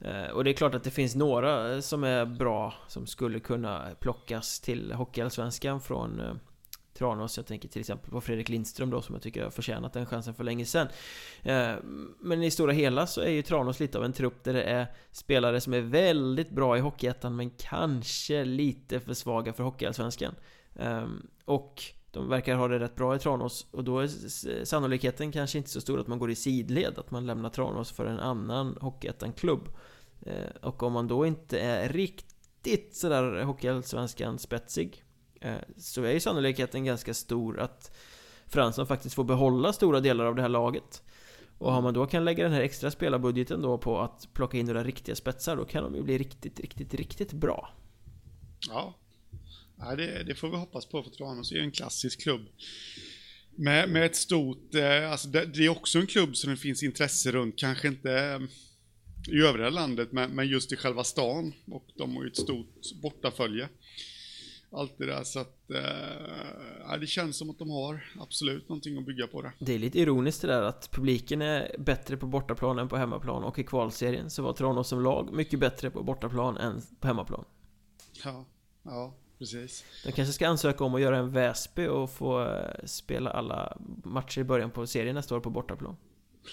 [0.00, 3.88] eh, Och det är klart att det finns några som är bra Som skulle kunna
[4.00, 6.34] plockas till Hockeyallsvenskan från eh,
[6.94, 7.36] Tranås.
[7.36, 10.34] Jag tänker till exempel på Fredrik Lindström då som jag tycker har förtjänat den chansen
[10.34, 10.88] för länge sedan.
[11.42, 11.74] Eh,
[12.20, 14.86] men i stora hela så är ju Tranås lite av en trupp där det är
[15.10, 20.34] Spelare som är väldigt bra i Hockeyettan men kanske lite för svaga för Hockeyallsvenskan.
[20.74, 21.06] Eh,
[21.44, 23.66] och de verkar ha det rätt bra i Tranås.
[23.70, 27.26] Och då är sannolikheten kanske inte så stor att man går i sidled Att man
[27.26, 29.68] lämnar Tranås för en annan Hockeyettan-klubb.
[30.26, 35.04] Eh, och om man då inte är riktigt sådär Hockeyallsvenskan spetsig
[35.42, 37.96] Eh, så är ju sannolikheten ganska stor att
[38.46, 41.02] Fransson faktiskt får behålla stora delar av det här laget.
[41.58, 44.66] Och har man då kan lägga den här extra spelarbudgeten då på att plocka in
[44.66, 47.74] några riktiga spetsar Då kan de ju bli riktigt, riktigt, riktigt bra.
[48.68, 48.98] Ja,
[49.78, 52.40] ja det, det får vi hoppas på för Tranås är ju en klassisk klubb.
[53.56, 56.82] Med, med ett stort, eh, alltså det, det, är också en klubb som det finns
[56.82, 58.40] intresse runt, kanske inte eh,
[59.34, 61.52] i övriga landet, men, men just i själva stan.
[61.66, 63.68] Och de har ju ett stort bortafölje
[64.72, 69.06] allt det där så att eh, det känns som att de har absolut någonting att
[69.06, 69.52] bygga på det.
[69.58, 73.44] Det är lite ironiskt det där att publiken är bättre på bortaplan än på hemmaplan
[73.44, 77.44] och i kvalserien så var Tranås som lag mycket bättre på bortaplan än på hemmaplan.
[78.24, 78.44] Ja,
[78.82, 79.84] ja precis.
[80.04, 84.40] De kanske ska ansöka om att göra en Väsby och få eh, spela alla matcher
[84.40, 85.96] i början på serien nästa år på bortaplan.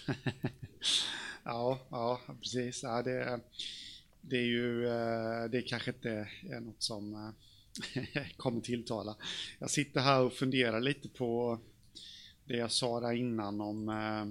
[1.43, 2.83] ja, ja, precis.
[2.83, 3.39] Ja, det,
[4.21, 6.09] det är ju, eh, det kanske inte
[6.49, 7.29] är något som eh,
[8.37, 9.15] kommer tilltala.
[9.59, 11.59] Jag sitter här och funderar lite på
[12.45, 14.21] det jag sa där innan om, eh,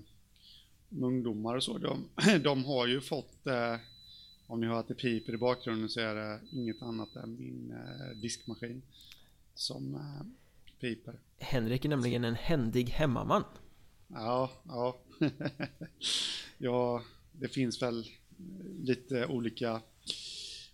[0.96, 1.78] om ungdomar och så.
[1.78, 2.08] De,
[2.42, 3.76] de har ju fått, eh,
[4.46, 7.70] om ni hör att det piper i bakgrunden så är det inget annat än min
[7.70, 8.82] eh, diskmaskin
[9.54, 10.26] som eh,
[10.80, 11.18] piper.
[11.38, 13.44] Henrik är nämligen en händig hemmaman.
[14.08, 14.98] Ja, ja.
[16.58, 18.06] ja, det finns väl
[18.82, 19.80] lite olika,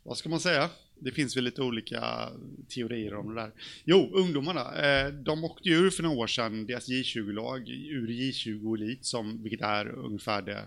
[0.04, 0.70] vad ska man säga?
[1.04, 2.30] det finns väl lite olika
[2.68, 3.52] teorier om det där.
[3.84, 4.74] Jo, ungdomarna.
[4.74, 9.42] Eh, de åkte ju ur för några år sedan, deras J20-lag, ur J20 Elit, som,
[9.42, 10.66] vilket är ungefär det,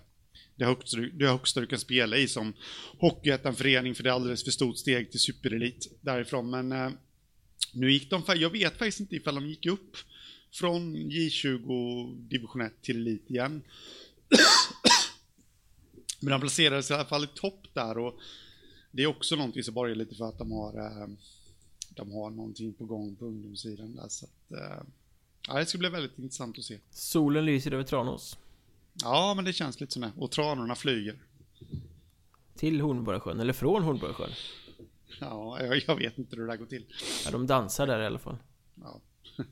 [0.56, 2.52] det högsta, det högsta du kan spela i som
[2.98, 6.50] Hockeyettan-förening, för det är alldeles för stort steg till superelit därifrån.
[6.50, 6.90] Men eh,
[7.72, 9.96] nu gick de, jag vet faktiskt inte ifall de gick upp
[10.52, 13.62] från J20 division 1 till elit igen.
[16.20, 18.20] Men de placerades i alla fall i topp där och
[18.90, 21.08] det är också någonting som borgar lite för att de har, eh,
[21.90, 24.08] de har någonting på gång på ungdomssidan där.
[24.08, 24.82] Så att, eh,
[25.48, 26.78] ja, det ska bli väldigt intressant att se.
[26.90, 28.38] Solen lyser över Tranås.
[29.02, 30.10] Ja, men det känns lite så med.
[30.16, 31.18] Och tranorna flyger.
[32.56, 34.30] Till Hornborgasjön, eller från Hornborgasjön?
[35.20, 36.86] Ja, jag, jag, vet inte hur det där går till.
[37.24, 38.36] Ja, de dansar där i alla fall.
[38.74, 39.00] Ja.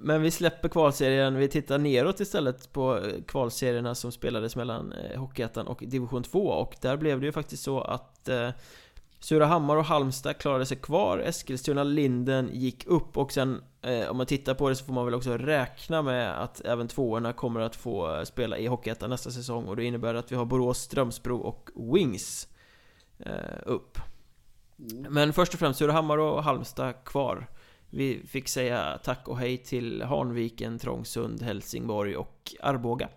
[0.00, 5.20] Men vi släpper kvalserien, vi tittar neråt istället på eh, kvalserierna som spelades mellan eh,
[5.20, 8.50] Hockeyettan och Division 2 och där blev det ju faktiskt så att eh,
[9.20, 14.26] Surahammar och Halmstad klarade sig kvar, Eskilstuna, Linden gick upp och sen eh, om man
[14.26, 17.76] tittar på det så får man väl också räkna med att även tvåorna kommer att
[17.76, 21.38] få eh, spela i Hockeyettan nästa säsong och det innebär att vi har Borås, Strömsbro
[21.38, 22.48] och Wings
[23.18, 23.32] eh,
[23.66, 23.98] upp.
[24.78, 25.12] Mm.
[25.12, 27.48] Men först och främst Surahammar och Halmstad kvar.
[27.90, 33.08] Vi fick säga tack och hej till Hanviken, Trångsund, Helsingborg och Arboga.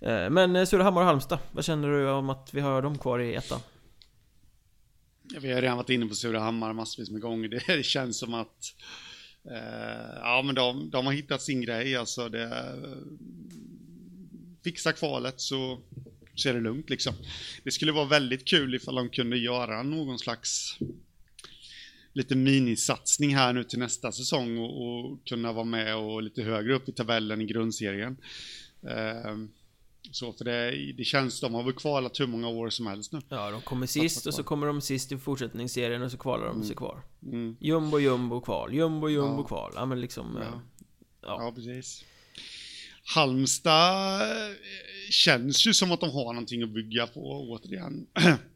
[0.00, 3.18] Eh, men eh, Surahammar och Halmstad, vad känner du om att vi har dem kvar
[3.18, 3.60] i ettan?
[5.40, 7.48] Vi har redan varit inne på Surahammar massvis med gånger.
[7.66, 8.74] Det känns som att
[9.44, 11.96] eh, ja, men de, de, har hittat sin grej.
[11.96, 12.74] Alltså det,
[14.64, 15.80] fixa kvalet så,
[16.34, 17.14] så är det lugnt liksom.
[17.64, 20.78] Det skulle vara väldigt kul ifall de kunde göra någon slags
[22.12, 26.74] lite minisatsning här nu till nästa säsong och, och, kunna vara med och lite högre
[26.74, 28.16] upp i tabellen i grundserien.
[28.82, 29.36] Eh,
[30.12, 33.20] så för det, det känns, de har väl kvalat hur många år som helst nu.
[33.28, 36.54] Ja, de kommer sist och så kommer de sist i fortsättningsserien och så kvalar de
[36.54, 36.66] mm.
[36.66, 37.02] sig kvar.
[37.22, 37.56] Mm.
[37.60, 39.46] Jumbo, jumbo, kval, jumbo, jumbo, ja.
[39.46, 39.72] kval.
[39.74, 40.38] Ja, men liksom...
[40.40, 40.60] Ja, eh,
[41.22, 41.36] ja.
[41.42, 42.04] ja precis.
[43.14, 44.56] Halmstad eh,
[45.10, 48.06] känns ju som att de har någonting att bygga på återigen.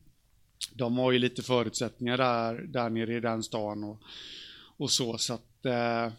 [0.72, 4.00] de har ju lite förutsättningar där, där nere i den stan och,
[4.76, 6.12] och så, så att eh,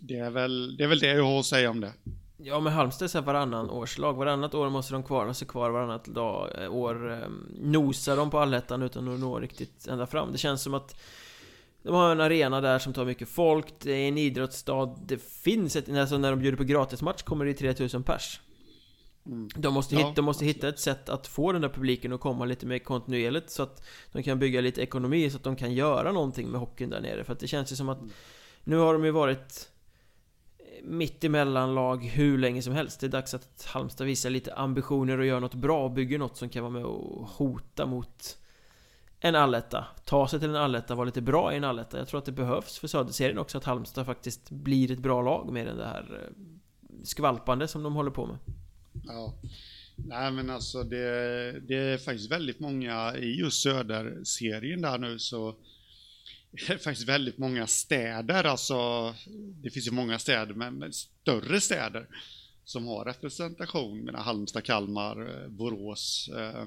[0.00, 1.92] det, är väl, det är väl det jag har att säga om det.
[2.36, 5.70] Ja men Halmstad är så här varannan årslag, varannat år måste de kvala sig kvar,
[5.70, 7.28] varannat dag, eh, år eh,
[7.60, 10.32] nosar de på allettan utan att nå riktigt ända fram.
[10.32, 11.00] Det känns som att
[11.82, 15.76] de har en arena där som tar mycket folk, det är en idrottsstad, det finns
[15.76, 18.40] ett, alltså när de bjuder på gratismatch kommer det 3000 pers.
[19.26, 19.48] Mm.
[19.56, 22.20] De måste, ja, hitta, de måste hitta ett sätt att få den där publiken att
[22.20, 25.74] komma lite mer kontinuerligt så att de kan bygga lite ekonomi så att de kan
[25.74, 27.24] göra någonting med hockeyn där nere.
[27.24, 28.10] För att det känns ju som att mm.
[28.64, 29.70] nu har de ju varit
[30.82, 33.00] mitt emellan lag hur länge som helst.
[33.00, 36.36] Det är dags att Halmstad visar lite ambitioner och gör något bra och bygger något
[36.36, 38.38] som kan vara med och hota mot
[39.20, 39.86] en alletta.
[40.04, 41.98] Ta sig till en alletta, vara lite bra i en alletta.
[41.98, 45.52] Jag tror att det behövs för Söderserien också att Halmstad faktiskt blir ett bra lag
[45.52, 46.44] med den där eh,
[47.04, 48.36] skvalpande som de håller på med.
[49.02, 49.34] Ja.
[49.96, 55.56] Nej men alltså det, det är faktiskt väldigt många i just Söderserien där nu så
[56.50, 59.14] det är faktiskt väldigt många städer, alltså
[59.62, 62.06] det finns ju många städer, men större städer
[62.64, 64.04] som har representation.
[64.04, 66.64] Menar Halmstad, Kalmar, eh, Borås, eh,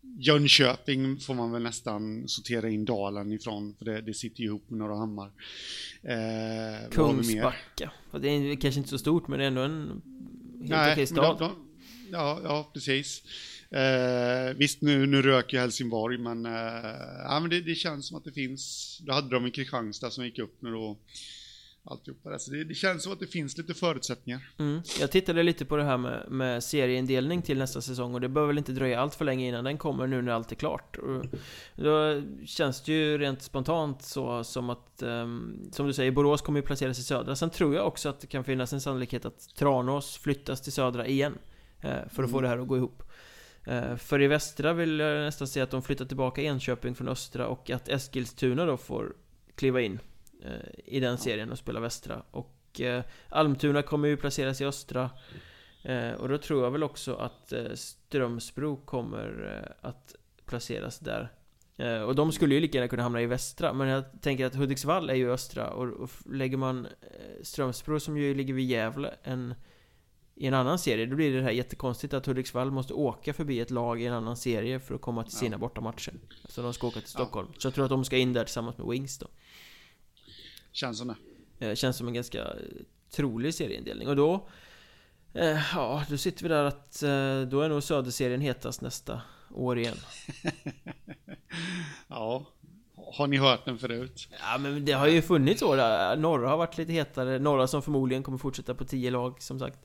[0.00, 4.70] Jönköping får man väl nästan sortera in Dalen ifrån, för det, det sitter ju ihop
[4.70, 5.30] med några Hammar.
[6.02, 7.92] Eh, Kungsbacka.
[8.20, 10.02] Det är kanske inte så stort, men det är ändå en
[10.60, 11.38] helt okej stad.
[11.38, 11.68] De, de,
[12.12, 13.22] ja, ja, precis.
[13.70, 16.52] Eh, visst, nu, nu röker Helsingborg, men, eh,
[17.24, 18.98] ja, men det, det, känns som att det finns.
[19.02, 20.98] Då hade de en Kristianstad som gick upp nu då.
[21.84, 22.38] Alltihopa där.
[22.38, 24.48] Så det, det känns som att det finns lite förutsättningar.
[24.58, 24.82] Mm.
[25.00, 28.52] Jag tittade lite på det här med, med serieindelning till nästa säsong och det behöver
[28.52, 30.98] väl inte dröja allt för länge innan den kommer nu när allt är klart.
[30.98, 31.24] Och
[31.76, 36.60] då känns det ju rent spontant så som att, um, som du säger, Borås kommer
[36.60, 37.36] ju placeras i södra.
[37.36, 41.06] Sen tror jag också att det kan finnas en sannolikhet att Tranås flyttas till södra
[41.06, 41.32] igen.
[41.84, 42.30] Uh, för att mm.
[42.30, 43.02] få det här att gå ihop.
[43.68, 47.46] Eh, för i västra vill jag nästan säga att de flyttar tillbaka Enköping från östra
[47.46, 49.16] och att Eskilstuna då får
[49.54, 49.98] kliva in
[50.84, 52.22] i den serien och spela västra.
[52.30, 55.10] Och eh, Almtuna kommer ju placeras i östra.
[56.18, 60.14] Och då tror jag väl också att Strömsbro kommer att
[60.46, 61.32] placeras där.
[62.06, 65.10] Och de skulle ju lika gärna kunna hamna i västra Men jag tänker att Hudiksvall
[65.10, 66.86] är ju östra och, lägger man
[67.42, 69.54] Strömsbro som ju ligger vid Gävle En
[70.38, 73.70] i en annan serie, då blir det här jättekonstigt att Hudiksvall måste åka förbi ett
[73.70, 75.58] lag i en annan serie för att komma till sina ja.
[75.58, 76.14] bortamatcher.
[76.48, 77.48] Så de ska åka till Stockholm.
[77.52, 77.60] Ja.
[77.60, 79.26] Så jag tror att de ska in där tillsammans med Wings då.
[80.78, 81.14] Känns som
[81.58, 81.76] det.
[81.76, 82.54] Känns som en ganska eh,
[83.10, 84.08] trolig serieindelning.
[84.08, 84.48] Och då...
[85.34, 89.20] Eh, ja, då sitter vi där att eh, då är nog Söderserien hetast nästa
[89.50, 89.96] år igen.
[92.08, 92.44] ja,
[92.96, 94.28] har ni hört den förut?
[94.40, 96.16] Ja men det har ju funnits år där.
[96.16, 97.38] Norra har varit lite hetare.
[97.38, 99.78] Norra som förmodligen kommer fortsätta på 10 lag som sagt.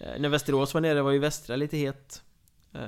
[0.00, 2.22] Eh, när Västerås var nere var ju Västra lite het
[2.72, 2.80] eh,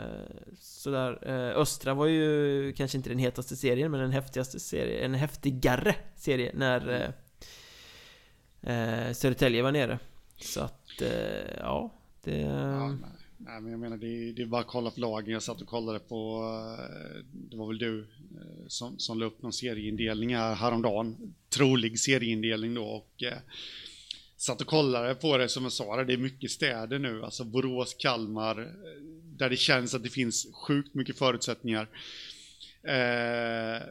[0.58, 5.14] Sådär, eh, Östra var ju kanske inte den hetaste serien men den häftigaste serien, en
[5.14, 7.14] häftigare serie när
[8.62, 9.98] eh, Södertälje var nere
[10.40, 12.40] Så att, eh, ja det...
[12.40, 12.88] Ja,
[13.38, 15.32] nej, men jag menar det är, det är bara att kolla på lagen.
[15.32, 16.42] Jag satt och kollade på,
[16.78, 21.34] eh, det var väl du eh, som, som la upp någon serieindelning här häromdagen.
[21.48, 23.38] Trolig serieindelning då och eh,
[24.36, 27.94] satt och kollade på det som jag sa, det är mycket städer nu, alltså Borås,
[27.98, 28.72] Kalmar,
[29.24, 31.88] där det känns att det finns sjukt mycket förutsättningar.
[32.88, 33.82] Eh,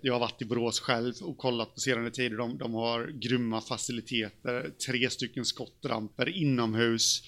[0.00, 3.60] jag har varit i Borås själv och kollat på senare tider, de, de har grymma
[3.60, 7.22] faciliteter, tre stycken skottramper inomhus,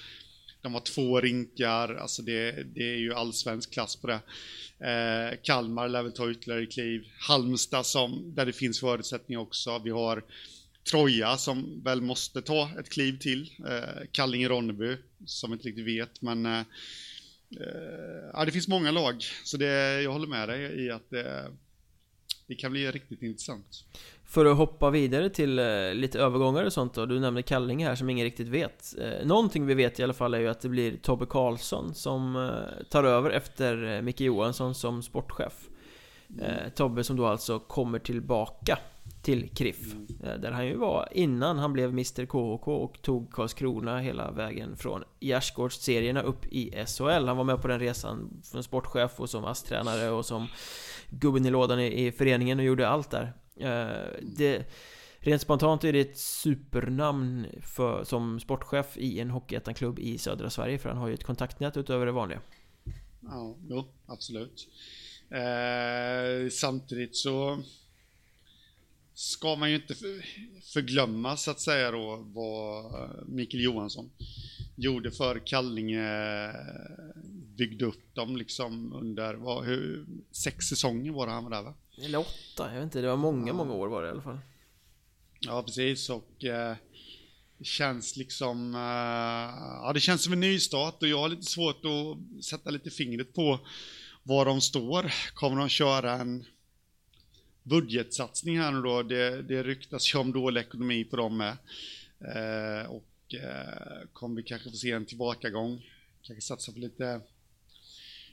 [0.63, 4.21] de har två rinkar, alltså det, det är ju allsvensk klass på det.
[4.79, 7.05] Eh, Kalmar lär väl ta ytterligare kliv.
[7.19, 9.79] Halmstad som, där det finns förutsättningar också.
[9.85, 10.25] Vi har
[10.91, 13.51] Troja som väl måste ta ett kliv till.
[13.69, 16.65] Eh, Kallinge-Ronneby som inte riktigt vet men eh, eh,
[17.61, 21.51] Eh, ja, det finns många lag så det, jag håller med dig i att det,
[22.47, 23.85] det kan bli riktigt intressant.
[24.25, 27.95] För att hoppa vidare till eh, lite övergångar och sånt då, du nämnde Kallinge här
[27.95, 28.95] som ingen riktigt vet.
[28.99, 32.51] Eh, någonting vi vet i alla fall är ju att det blir Tobbe Karlsson som
[32.91, 35.69] tar över efter Micke Johansson som sportchef.
[36.75, 38.79] Tobbe som då alltså kommer tillbaka
[39.23, 39.95] till Kriff.
[39.95, 40.41] Mm.
[40.41, 45.05] Där han ju var innan han blev Mr KHK och tog Karlskrona hela vägen från
[45.21, 47.27] gärdsgårdsserierna upp i SHL.
[47.27, 50.47] Han var med på den resan som sportchef och som ASS-tränare och som
[51.11, 53.33] gubben i lådan i, i föreningen och gjorde allt där.
[53.57, 54.73] Eh, det,
[55.19, 60.79] rent spontant är det ett supernamn för, som sportchef i en Hockeyettan-klubb i södra Sverige
[60.79, 62.41] för han har ju ett kontaktnät utöver det vanliga.
[63.21, 64.69] Ja, jo, absolut.
[65.31, 67.63] Eh, samtidigt så
[69.15, 69.95] ska man ju inte
[70.73, 74.11] förglömma så att säga då vad Mikael Johansson
[74.77, 76.53] gjorde för Kallinge
[77.57, 81.75] byggde upp dem liksom under, vad, hur, sex säsonger var det han var där va?
[82.05, 84.39] Eller åtta, jag vet inte, det var många, många år var det i alla fall.
[85.41, 86.77] Ja, precis och eh,
[87.59, 88.81] det känns liksom, eh,
[89.85, 93.35] ja det känns som en nystart och jag har lite svårt att sätta lite fingret
[93.35, 93.61] på
[94.23, 95.13] var de står.
[95.35, 96.45] Kommer de köra en
[97.65, 99.03] budgetsatsning här nu då.
[99.03, 101.57] Det, det ryktas ju om dålig ekonomi på dem med.
[102.21, 105.87] Eh, och eh, kommer vi kanske få se en tillbakagång.
[106.23, 107.21] Kanske satsa på lite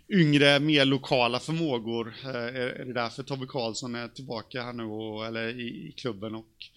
[0.09, 2.13] yngre, mer lokala förmågor.
[2.23, 5.93] Eh, är, är det därför Tobbe Karlsson är tillbaka här nu och, eller i, i
[5.97, 6.69] klubben och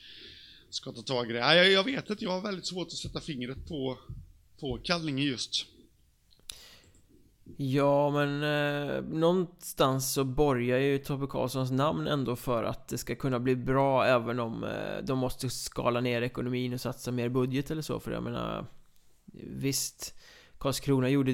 [0.71, 1.39] ska ta tag i det.
[1.39, 3.99] Jag, jag vet inte, jag har väldigt svårt att sätta fingret på,
[4.61, 5.67] på Kallinge just.
[7.57, 13.15] Ja, men eh, någonstans så borgar ju Tobbe Karlssons namn ändå för att det ska
[13.15, 17.71] kunna bli bra även om eh, de måste skala ner ekonomin och satsa mer budget
[17.71, 18.01] eller så.
[18.01, 18.67] För jag menar,
[19.57, 20.15] visst,
[20.59, 21.33] Karlskrona gjorde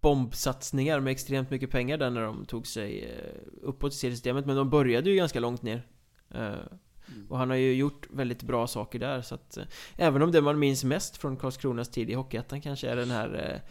[0.00, 4.56] bombsatsningar med extremt mycket pengar där när de tog sig eh, uppåt i seriesystemet, men
[4.56, 5.86] de började ju ganska långt ner.
[6.30, 6.54] Eh,
[7.28, 9.64] Och han har ju gjort väldigt bra saker där så att eh,
[9.96, 13.52] Även om det man minns mest från Karlskronas tid i Hockeyettan kanske är den här
[13.52, 13.70] eh,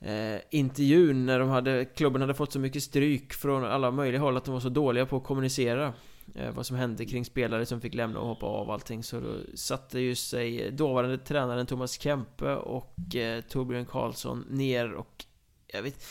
[0.00, 4.36] eh, intervjun när de hade, klubben hade fått så mycket stryk från alla möjliga håll
[4.36, 5.92] att de var så dåliga på att kommunicera
[6.34, 9.34] eh, vad som hände kring spelare som fick lämna och hoppa av allting så då
[9.54, 15.24] satte ju sig dåvarande tränaren Thomas Kempe och eh, Torbjörn Karlsson ner och
[15.66, 16.04] jag vet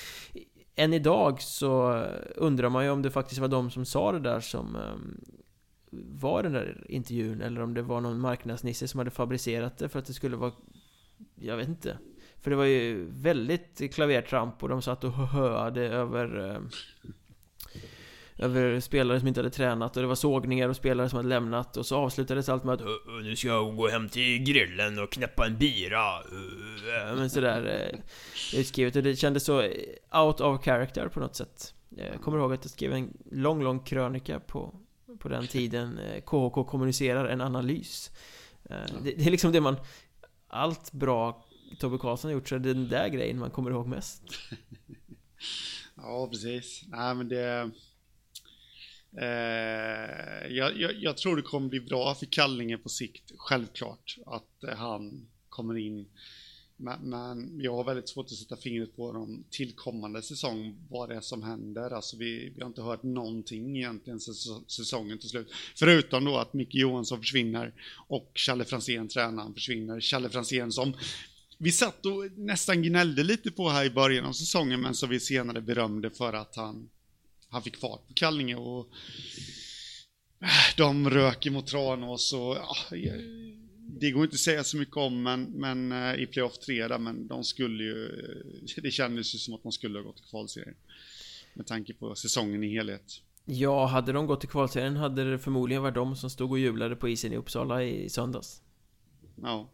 [0.75, 2.03] än idag så
[2.35, 5.21] undrar man ju om det faktiskt var de som sa det där som ehm,
[5.91, 9.99] var den där intervjun eller om det var någon marknadsnisse som hade fabricerat det för
[9.99, 10.51] att det skulle vara...
[11.35, 11.97] Jag vet inte.
[12.41, 16.49] För det var ju väldigt klavertramp och de satt och höade över...
[16.49, 16.61] Eh,
[18.41, 19.95] över spelare som inte hade tränat.
[19.95, 21.77] Och det var sågningar och spelare som hade lämnat.
[21.77, 22.81] Och så avslutades allt med att
[23.23, 26.13] Nu ska jag gå hem till grillen och knäppa en bira.
[27.15, 27.99] Men sådär eh,
[28.59, 28.95] utskrivet.
[28.95, 29.61] Och det kändes så
[30.11, 31.73] out of character på något sätt.
[31.89, 34.75] Jag kommer ihåg att jag skrev en lång, lång krönika på
[35.19, 38.11] på den tiden KHK eh, kommunicerar en analys.
[38.69, 39.75] Eh, det, det, är liksom det man...
[40.47, 41.45] Allt bra
[41.77, 44.23] Tobbe Karlsson har gjort så är det den där grejen man kommer ihåg mest.
[45.95, 46.83] ja, precis.
[46.87, 47.71] Nej, men det...
[49.17, 54.17] Eh, jag, jag, jag, tror det kommer bli bra för Kallinge på sikt, självklart.
[54.25, 56.05] Att eh, han kommer in
[56.81, 61.15] men, men, jag har väldigt svårt att sätta fingret på de tillkommande säsong, vad det
[61.15, 61.91] är som händer.
[61.91, 64.33] Alltså vi, vi har inte hört någonting egentligen sen
[64.67, 65.51] säsongen till slut.
[65.75, 67.73] Förutom då att Micke Johansson försvinner
[68.07, 70.01] och Challe Franzén, tränaren, försvinner.
[70.01, 70.93] Challe Franzén som
[71.61, 75.19] vi satt och nästan gnällde lite på här i början av säsongen, men som vi
[75.19, 76.89] senare berömde för att han,
[77.49, 78.89] han fick fart på Kallinge och
[80.77, 82.75] de rök mot Tranås och ja,
[83.99, 86.99] det går inte att säga så mycket om, men, men eh, i playoff 3 där,
[86.99, 88.09] men de skulle ju,
[88.83, 90.75] det kändes ju som att de skulle ha gått till kvalserien.
[91.53, 93.21] Med tanke på säsongen i helhet.
[93.45, 96.95] Ja, hade de gått till kvalserien hade det förmodligen varit de som stod och jublade
[96.95, 98.61] på isen i Uppsala i söndags.
[99.35, 99.69] Ja.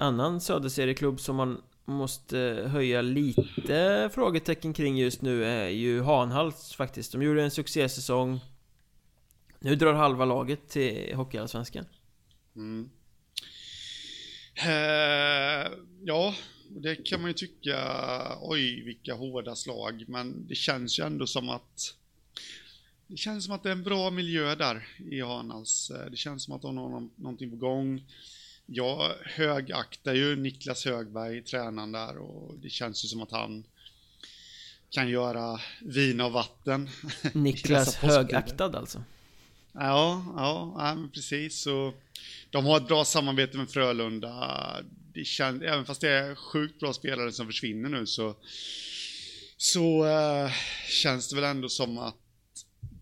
[0.00, 7.12] Annan söderserieklubb som man måste höja lite frågetecken kring just nu är ju Hanhals faktiskt.
[7.12, 8.40] De gjorde en succésäsong.
[9.58, 11.84] Nu drar halva laget till Hockeyallsvenskan.
[12.56, 12.90] Mm.
[14.54, 15.72] Eh,
[16.04, 16.34] ja,
[16.68, 17.78] det kan man ju tycka,
[18.40, 21.94] oj vilka hårda slag, men det känns ju ändå som att
[23.06, 25.90] det känns som att det är en bra miljö där i Hanhals.
[25.90, 28.04] Eh, det känns som att de har någonting på gång.
[28.72, 33.64] Jag högaktar ju Niklas Högberg, tränaren där, och det känns ju som att han
[34.90, 36.88] kan göra vin av vatten.
[37.32, 39.04] Niklas högaktad alltså?
[39.72, 41.60] Ja, ja, ja precis.
[41.60, 41.94] Så
[42.50, 44.84] de har ett bra samarbete med Frölunda.
[45.14, 48.36] Det känns, även fast det är sjukt bra spelare som försvinner nu så,
[49.56, 50.50] så uh,
[50.88, 52.16] känns det väl ändå som att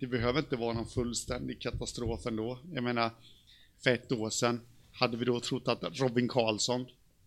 [0.00, 2.58] det behöver inte vara någon fullständig katastrof ändå.
[2.72, 3.10] Jag menar,
[3.82, 4.60] för ett år sedan
[4.98, 6.86] hade vi då trott att Robin Karlsson,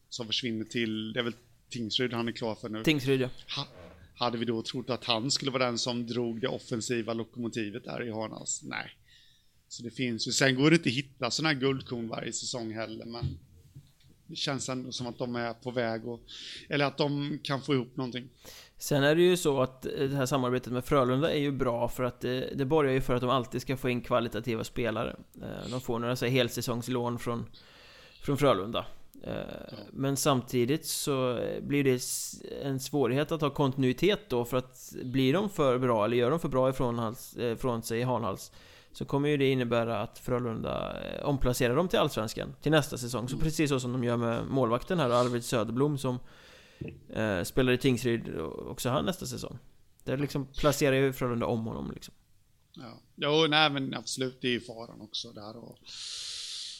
[0.10, 1.36] som försvinner till, det är väl
[1.70, 2.84] Tingsryd han är klar för nu.
[2.84, 3.30] Tingsryd ja.
[3.56, 3.68] Ha,
[4.16, 8.04] hade vi då trott att han skulle vara den som drog det offensiva lokomotivet där
[8.08, 8.64] i Harnas?
[8.64, 8.96] Nej.
[9.68, 12.74] Så det finns ju, sen går det inte att hitta sådana här guldkorn varje säsong
[12.74, 13.40] heller, men
[14.28, 16.22] det känns ändå som att de är på väg och,
[16.70, 18.30] eller att de kan få ihop någonting.
[18.82, 22.04] Sen är det ju så att det här samarbetet med Frölunda är ju bra för
[22.04, 25.16] att det, det borgar ju för att de alltid ska få in kvalitativa spelare.
[25.42, 27.46] Eh, de får några så här helsäsongslån från,
[28.22, 28.86] från Frölunda.
[29.24, 29.34] Eh,
[29.92, 32.02] men samtidigt så blir det
[32.64, 36.40] en svårighet att ha kontinuitet då för att blir de för bra eller gör de
[36.40, 38.52] för bra ifrån, hals, eh, från sig i Hanhals
[38.94, 43.28] så kommer ju det innebära att Frölunda eh, omplacerar dem till Allsvenskan till nästa säsong.
[43.28, 43.44] Så mm.
[43.44, 46.20] precis så som de gör med målvakten här, Arvid Söderblom som
[47.10, 49.58] eh, spelar i Tingsryd också han nästa säsong.
[50.04, 52.14] Där liksom placerar ju Frölunda om honom liksom.
[52.74, 55.80] Ja, jo, nej men absolut, det är ju faran också där och,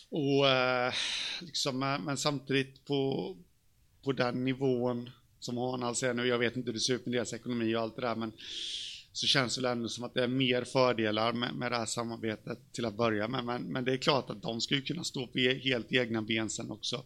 [0.10, 0.94] och eh,
[1.42, 3.36] liksom, eh, men samtidigt på,
[4.04, 7.06] på den nivån som Hanhals alltså är nu, jag vet inte hur det ser ut
[7.06, 8.32] med deras ekonomi och allt det där, men
[9.14, 12.74] så känns det ändå som att det är mer fördelar med, med det här samarbetet
[12.74, 13.46] till att börja med.
[13.46, 16.22] Men, men det är klart att de ska ju kunna stå på e, helt egna
[16.22, 17.04] ben sen också.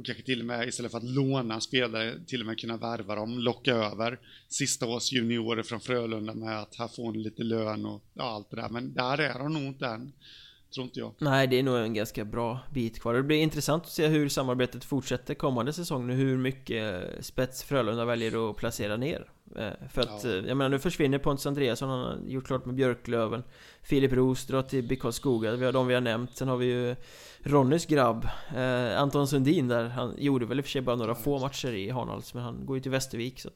[0.00, 3.14] Och kanske till och med istället för att låna spelare, till och med kunna värva
[3.14, 7.86] dem, locka över sista års juniorer från Frölunda med att här får ni lite lön
[7.86, 8.68] och ja, allt det där.
[8.68, 10.12] Men där är de nog inte än.
[10.74, 11.14] Tror inte jag.
[11.18, 13.14] Nej, det är nog en ganska bra bit kvar.
[13.14, 16.12] Det blir intressant att se hur samarbetet fortsätter kommande säsong nu.
[16.12, 19.30] Hur mycket spets Frölunda väljer att placera ner.
[19.56, 20.30] Eh, för att, ja.
[20.30, 23.42] Eh, jag menar, nu försvinner Pontus Andreasson, han har gjort klart med Björklöven.
[23.82, 26.36] Filip Roos drar till BK Skoga, vi har de vi har nämnt.
[26.36, 26.96] Sen har vi ju
[27.42, 29.88] Ronnys grabb, eh, Anton Sundin där.
[29.88, 32.42] Han gjorde väl i och för sig bara några ja, få matcher i Hanhals, men
[32.42, 33.40] han går ju till Västervik.
[33.40, 33.50] Så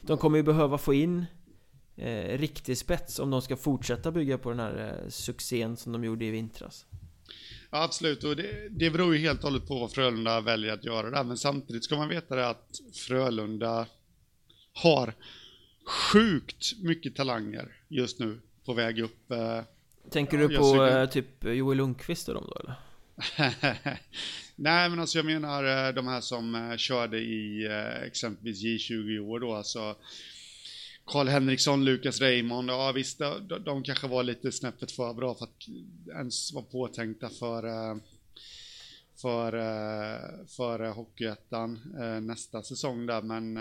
[0.00, 1.26] de kommer ju behöva få in
[1.96, 6.04] eh, riktig spets om de ska fortsätta bygga på den här eh, succén som de
[6.04, 6.86] gjorde i vintras.
[7.70, 10.84] Ja, absolut, och det, det beror ju helt och hållet på vad Frölunda väljer att
[10.84, 13.86] göra där, men samtidigt ska man veta det att Frölunda
[14.72, 15.14] har
[15.86, 19.30] sjukt mycket talanger just nu på väg upp.
[19.30, 19.62] Eh,
[20.10, 21.02] Tänker du på suger...
[21.02, 22.74] Eh, typ Joel Lundqvist och dem då eller?
[24.56, 27.68] Nej men alltså jag menar eh, de här som körde i
[28.06, 29.96] exempelvis J20 i år då alltså
[31.06, 35.44] Karl Henriksson, Lukas Raymond, ja visst de, de kanske var lite snäppet för bra för
[35.44, 35.68] att
[36.08, 37.96] ens vara påtänkta för eh,
[39.16, 43.58] för, eh, för Hockeyettan eh, nästa säsong där men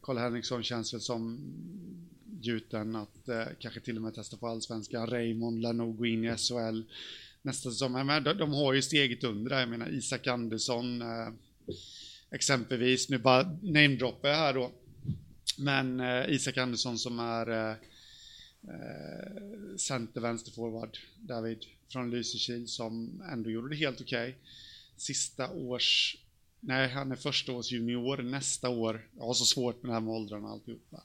[0.00, 1.40] Karl Henriksson känns väl som
[2.40, 5.06] gjuten att kanske till och med testa på allsvenskan.
[5.06, 6.82] Raymond lär nog gå in i SHL
[7.42, 8.06] nästa säsong.
[8.06, 9.60] Men de, de har ju steget under där.
[9.60, 11.02] Jag menar Isak Andersson
[12.30, 13.08] exempelvis.
[13.08, 14.72] Nu bara namedroppar jag här då.
[15.58, 17.76] Men eh, Isak Andersson som är eh,
[18.62, 24.28] eh center vänsterforward David från Lysekil som ändå gjorde det helt okej.
[24.28, 24.40] Okay.
[24.96, 26.16] Sista års
[26.66, 29.08] Nej, han är första års junior nästa år.
[29.16, 31.02] Jag har så svårt med det här med åldrarna och alltihopa.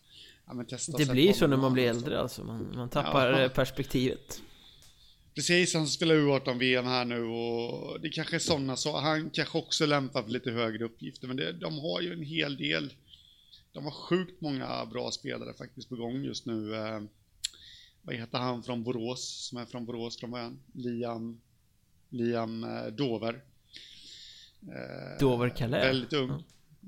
[0.48, 0.66] Ja,
[0.98, 3.50] det blir så när man blir äldre alltså, man, man tappar ja.
[3.56, 4.42] perspektivet.
[5.36, 8.98] Precis, han spelar U18-VM här nu och det kanske är sådana så.
[8.98, 12.58] Han kanske också lämpar för lite högre uppgifter, men det, de har ju en hel
[12.58, 12.94] del.
[13.72, 16.76] De har sjukt många bra spelare faktiskt på gång just nu.
[16.76, 17.02] Eh,
[18.02, 20.60] vad heter han från Borås, som är från Borås från början?
[20.74, 21.42] Liam,
[22.10, 23.42] Liam eh, Dover.
[24.62, 25.86] Eh, Dover Calais?
[25.86, 26.30] Väldigt ung.
[26.30, 26.44] Mm.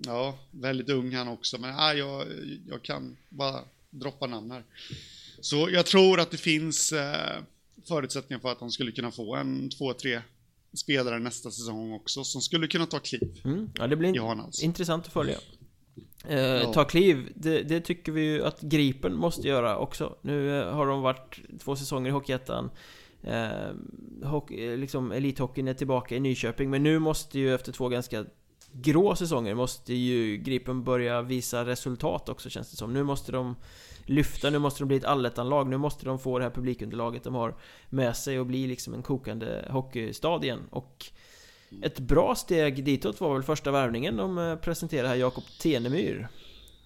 [0.05, 2.27] Ja, väldigt ung han också, men nej, jag,
[2.67, 4.63] jag kan bara droppa namn här.
[5.41, 7.41] Så jag tror att det finns eh,
[7.87, 10.21] förutsättningar för att de skulle kunna få en, två, tre
[10.73, 13.41] spelare nästa säsong också som skulle kunna ta kliv.
[13.43, 14.09] Mm, ja, det blir
[14.63, 15.37] intressant att följa.
[16.27, 16.73] Eh, ja.
[16.73, 20.15] Ta kliv, det, det, tycker vi ju att Gripen måste göra också.
[20.21, 22.71] Nu eh, har de varit två säsonger i Hockeyettan.
[23.23, 23.49] Eh,
[24.23, 28.25] hockey, liksom elithockeyn är tillbaka i Nyköping, men nu måste ju efter två ganska
[28.71, 32.93] grå säsonger måste ju Gripen börja visa resultat också känns det som.
[32.93, 33.55] Nu måste de
[34.05, 37.35] lyfta, nu måste de bli ett allettanlag, nu måste de få det här publikunderlaget de
[37.35, 37.55] har
[37.89, 40.59] med sig och bli liksom en kokande hockeystad igen.
[40.69, 41.05] Och
[41.81, 46.27] ett bra steg ditåt var väl första värvningen de eh, presenterade här, Jakob Tenemyr.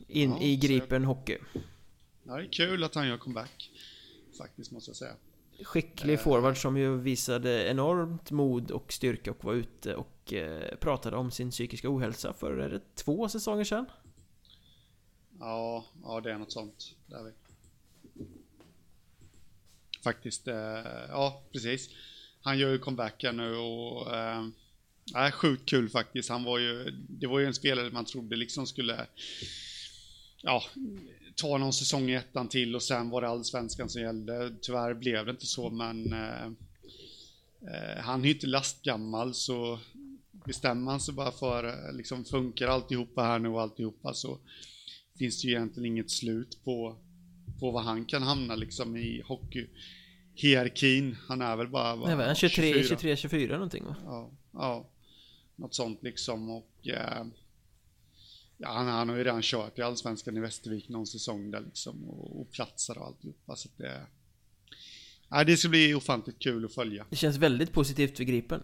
[0.07, 1.07] In ja, i Gripen så...
[1.07, 1.37] Hockey.
[2.23, 3.71] Ja, det är kul att han gör comeback.
[4.37, 5.15] Faktiskt måste jag säga.
[5.63, 6.19] Skicklig eh.
[6.19, 11.31] forward som ju visade enormt mod och styrka och var ute och eh, pratade om
[11.31, 13.85] sin psykiska ohälsa för, är det två säsonger sedan?
[15.39, 16.95] Ja, ja det är något sånt.
[17.05, 17.31] Där vi.
[20.03, 20.55] Faktiskt, eh,
[21.09, 21.89] ja precis.
[22.41, 24.47] Han gör ju comeback här nu och eh,
[25.13, 26.29] är sjukt kul faktiskt.
[26.29, 29.07] Han var ju, det var ju en spelare man trodde liksom skulle
[30.41, 30.63] ja,
[31.35, 34.55] ta någon säsong i ettan till och sen var det allsvenskan som gällde.
[34.61, 36.45] Tyvärr blev det inte så, men eh,
[37.67, 39.79] eh, han är ju inte lastgammal så
[40.45, 44.39] bestämmer han sig bara för, liksom funkar alltihopa här nu och alltihopa så
[45.17, 46.97] finns det ju egentligen inget slut på,
[47.59, 51.17] på vad han kan hamna liksom i hockeyhierarkin.
[51.27, 51.95] Han är väl bara...
[51.95, 53.95] Nej, han 23, 23, 24 någonting va?
[54.05, 54.91] Ja, ja.
[55.55, 57.25] Något sånt liksom och eh,
[58.57, 62.09] Ja, han, han, har ju redan kört i Allsvenskan i Västervik någon säsong där liksom
[62.09, 63.55] och, och platsar och alltihopa.
[63.55, 64.01] Så det,
[65.29, 67.05] ja, det ska bli ofantligt kul att följa.
[67.09, 68.63] Det känns väldigt positivt för Gripen.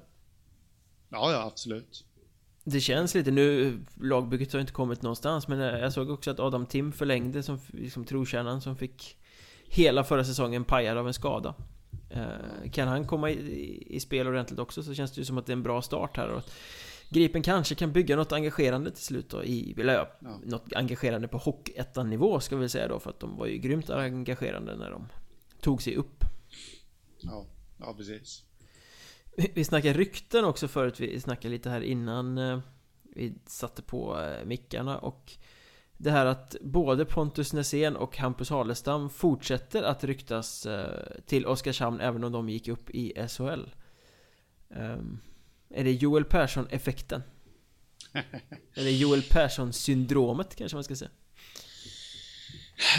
[1.09, 2.05] Ja, ja, absolut.
[2.63, 6.65] Det känns lite nu, lagbygget har inte kommit någonstans men jag såg också att Adam
[6.65, 9.17] Tim förlängde som liksom trotjänaren som fick
[9.67, 11.55] hela förra säsongen pajad av en skada.
[12.13, 15.45] Eh, kan han komma i, i, spel ordentligt också så känns det ju som att
[15.45, 16.43] det är en bra start här och
[17.09, 20.39] Gripen kanske kan bygga något engagerande till slut då i, eller ja, ja.
[20.43, 24.75] något engagerande på Hockeyettan-nivå ska vi säga då för att de var ju grymt engagerande
[24.75, 25.07] när de
[25.61, 26.23] tog sig upp.
[27.17, 27.45] Ja,
[27.79, 28.43] ja precis.
[29.53, 32.59] Vi snackade rykten också förut, vi snackade lite här innan eh,
[33.03, 35.31] vi satte på eh, mickarna och
[36.03, 41.99] det här att både Pontus Nässén och Hampus Halestam fortsätter att ryktas eh, till Oskarshamn
[41.99, 43.69] även om de gick upp i SHL.
[44.69, 45.19] Ehm,
[45.69, 47.21] är det Joel Persson-effekten?
[48.75, 51.11] Eller Joel Persson-syndromet kanske man ska säga?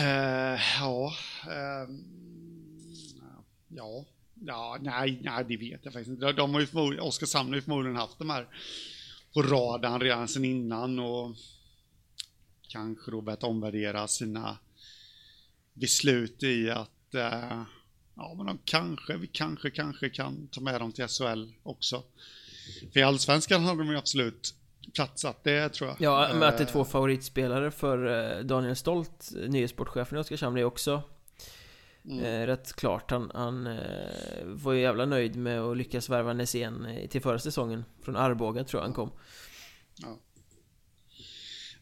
[0.00, 1.12] Uh, ja,
[1.46, 1.94] uh,
[3.76, 4.04] Ja,
[4.46, 6.26] ja nej, nej, det vet jag faktiskt inte.
[6.26, 8.48] De, de har ju förmodligen, Oskarshamn har ju förmodligen haft de här
[9.34, 11.36] på radarn redan sedan innan och
[12.72, 14.58] kanske då börjat omvärdera sina
[15.72, 17.62] beslut i att eh,
[18.14, 22.02] ja, men de kanske, vi kanske, kanske kan ta med dem till SHL också.
[22.92, 24.54] För i Allsvenskan hade de ju absolut
[24.94, 25.96] platsat, det tror jag.
[26.00, 28.06] Ja, med att det är två favoritspelare för
[28.38, 31.02] eh, Daniel Stolt, nyhetsportchefen i Oskarshamn, är också
[32.04, 32.24] mm.
[32.24, 33.10] Eh, rätt klart.
[33.10, 37.84] Han, han eh, var ju jävla nöjd med att lyckas värva Nässén till förra säsongen.
[38.02, 39.10] Från Arboga tror jag han kom.
[39.96, 40.18] Ja.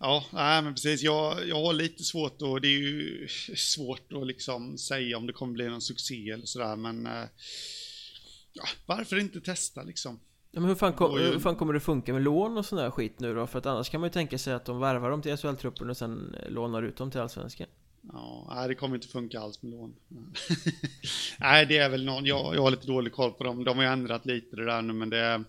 [0.01, 1.03] Ja, nej, men precis.
[1.03, 5.33] Jag, jag har lite svårt och det är ju svårt att liksom säga om det
[5.33, 7.09] kommer bli någon succé eller sådär, men
[8.53, 10.21] ja, varför inte testa liksom?
[10.53, 12.91] Ja, men hur fan, kom, hur fan kommer det funka med lån och sån där
[12.91, 13.47] skit nu då?
[13.47, 15.97] För att annars kan man ju tänka sig att de värvar dem till SHL-truppen och
[15.97, 17.67] sen lånar ut dem till Allsvenskan.
[18.13, 19.97] Ja, nej, det kommer inte funka alls med lån.
[21.39, 23.65] nej, det är väl någon, jag, jag har lite dålig koll på dem.
[23.65, 25.45] De har ju ändrat lite det där nu, men det,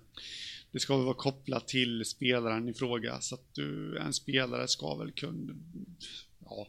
[0.72, 3.22] det ska väl vara kopplat till spelaren i fråga.
[3.22, 5.54] Så att du, en spelare ska väl kunna,
[6.46, 6.68] ja,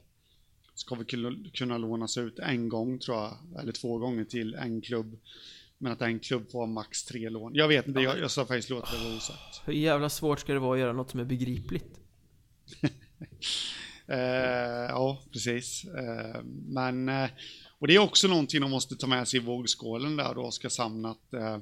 [0.75, 1.07] ska väl
[1.53, 5.19] kunna, lånas ut en gång tror jag, eller två gånger till en klubb.
[5.79, 7.55] Men att en klubb får max tre lån.
[7.55, 9.63] Jag vet inte, jag, jag sa faktiskt låta det vara osagt.
[9.65, 12.01] Hur jävla svårt ska det vara att göra något som är begripligt?
[14.07, 14.19] eh,
[14.89, 15.85] ja, precis.
[15.85, 17.31] Eh, men, eh,
[17.79, 21.05] och det är också någonting de måste ta med sig i vågskålen där då, Oskarshamn,
[21.05, 21.59] att eh,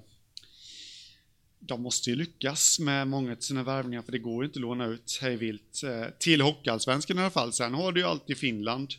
[1.60, 4.62] de måste ju lyckas med många av sina värvningar, för det går ju inte att
[4.62, 5.82] låna ut hej vilt.
[5.84, 7.52] Eh, till Hockeyallsvenskan i alla fall.
[7.52, 8.90] Sen har du ju alltid Finland.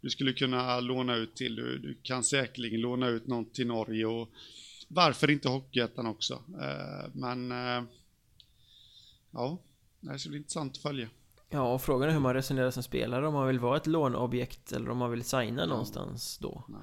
[0.00, 4.06] Du skulle kunna låna ut till, du, du kan säkerligen låna ut något till Norge
[4.06, 4.28] och
[4.88, 6.34] varför inte Hockeyettan också?
[6.34, 7.82] Eh, men eh,
[9.30, 9.58] ja,
[10.00, 11.08] det ska bli intressant att följa.
[11.50, 14.72] Ja, och frågan är hur man resonerar som spelare, om man vill vara ett låneobjekt
[14.72, 16.64] eller om man vill signa någonstans då.
[16.68, 16.74] Ja.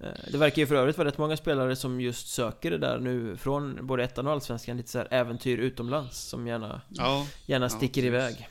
[0.00, 2.98] Eh, det verkar ju för övrigt vara rätt många spelare som just söker det där
[2.98, 7.68] nu från både ettan och allsvenskan, lite så här äventyr utomlands som gärna, ja, gärna
[7.68, 8.48] sticker iväg.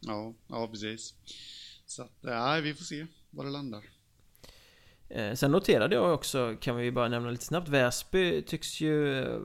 [0.00, 1.14] Ja, ja precis.
[1.86, 3.84] Så att, nej, vi får se var det landar.
[5.08, 9.22] Eh, sen noterade jag också, kan vi bara nämna lite snabbt, Väsby tycks ju...
[9.22, 9.40] Eh,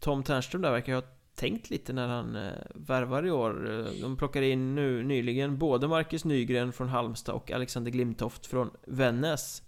[0.00, 1.02] Tom Ternström där verkar ha
[1.34, 3.86] tänkt lite när han eh, värvar i år.
[4.00, 9.62] De plockade in nu nyligen både Marcus Nygren från Halmstad och Alexander Glimtoft från Vännäs.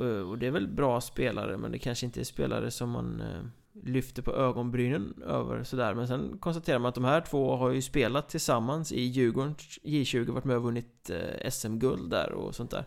[0.00, 3.20] Eh, och det är väl bra spelare, men det kanske inte är spelare som man
[3.20, 3.44] eh,
[3.84, 5.94] lyfter på ögonbrynen över sådär.
[5.94, 10.30] Men sen konstaterar man att de här två har ju spelat tillsammans i Djurgårdens J20,
[10.30, 12.84] varit med och vunnit eh, SM-guld där och sånt där.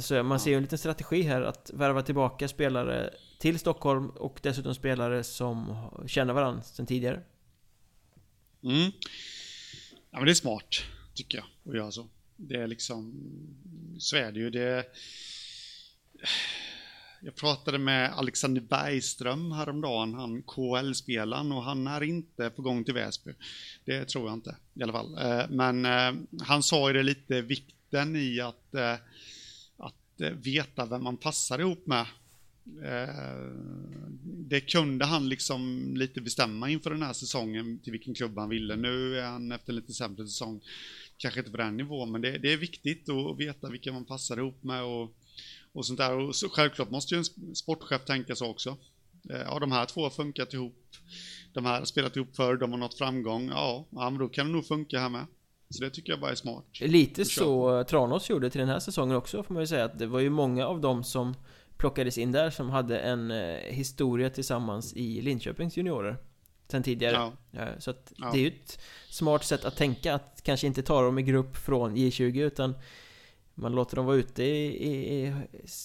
[0.00, 4.38] Så man ser ju en liten strategi här att värva tillbaka spelare till Stockholm och
[4.42, 5.76] dessutom spelare som
[6.06, 7.22] känner varandra sedan tidigare.
[8.62, 8.92] Mm.
[10.10, 10.82] Ja men det är smart,
[11.14, 12.08] tycker jag, att göra så.
[12.36, 13.14] Det är liksom,
[13.98, 14.50] så är det ju.
[14.50, 14.84] Det...
[17.24, 22.94] Jag pratade med Alexander Bergström häromdagen, han KL-spelaren, och han är inte på gång till
[22.94, 23.32] Väsby.
[23.84, 25.18] Det tror jag inte, i alla fall.
[25.18, 26.12] Eh, men eh,
[26.42, 28.94] han sa ju det lite vikten i att eh,
[29.76, 32.06] att veta vem man passar ihop med.
[34.24, 38.76] Det kunde han liksom lite bestämma inför den här säsongen till vilken klubb han ville.
[38.76, 40.60] Nu är han efter en lite sämre säsong
[41.16, 44.36] kanske inte på den nivån, men det, det är viktigt att veta vilka man passar
[44.36, 45.14] ihop med och,
[45.72, 46.16] och sånt där.
[46.16, 48.76] Och så, självklart måste ju en sportchef tänka så också.
[49.30, 50.78] Eh, ja, de här två har funkat ihop.
[51.52, 53.48] De här har spelat ihop förr, de har nått framgång.
[53.48, 55.26] Ja, men då kan det nog funka här med.
[55.70, 56.64] Så det tycker jag bara är smart.
[56.80, 60.06] Lite så Tranås gjorde till den här säsongen också får man ju säga att det
[60.06, 61.34] var ju många av dem som
[61.76, 66.18] plockades in där som hade en eh, historia tillsammans i Linköpings juniorer
[66.72, 67.66] Sen tidigare ja.
[67.78, 68.30] Så att ja.
[68.32, 68.78] det är ju ett
[69.10, 72.74] smart sätt att tänka att kanske inte ta dem i grupp från J20 utan
[73.54, 75.34] man låter dem vara ute i, i, i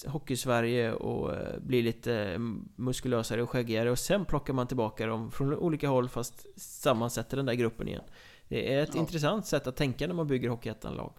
[0.08, 2.38] Hockeysverige och eh, bli lite
[2.76, 7.46] muskulösare och skäggigare och sen plockar man tillbaka dem från olika håll fast sammansätter den
[7.46, 8.04] där gruppen igen
[8.48, 9.00] det är ett ja.
[9.00, 11.14] intressant sätt att tänka när man bygger Hockeyettan-lag.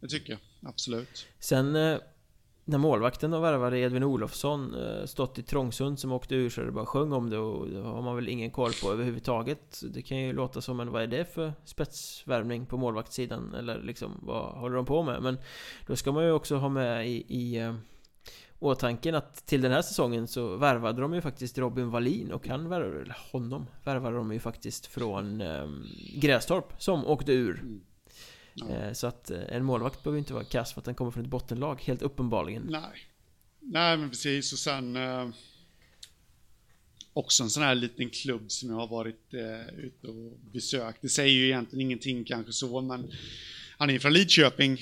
[0.00, 1.26] Det tycker jag, absolut.
[1.38, 1.98] Sen eh,
[2.68, 6.72] när målvakten och värvade Edvin Olofsson eh, stått i Trångsund som åkte ur så det
[6.72, 9.82] bara sjöng om det och det har man väl ingen koll på överhuvudtaget.
[9.94, 13.54] Det kan ju låta som en, vad är det för spetsvärvning på målvaktssidan?
[13.54, 15.22] Eller liksom, vad håller de på med?
[15.22, 15.38] Men
[15.86, 17.74] då ska man ju också ha med i, i eh,
[18.58, 22.68] åtanken att till den här säsongen så värvade de ju faktiskt Robin Wallin och han
[22.68, 25.68] värvade, eller honom värvade de ju faktiskt från eh,
[26.14, 27.60] Grästorp som åkte ur.
[27.60, 27.80] Mm.
[28.56, 28.68] Ja.
[28.68, 31.24] Eh, så att eh, en målvakt behöver inte vara kass för att den kommer från
[31.24, 32.66] ett bottenlag, helt uppenbarligen.
[32.70, 33.08] Nej.
[33.60, 35.28] Nej men precis och sen eh,
[37.12, 41.02] också en sån här liten klubb som jag har varit eh, ute och besökt.
[41.02, 43.10] Det säger ju egentligen ingenting kanske så men
[43.78, 44.80] han är från Lidköping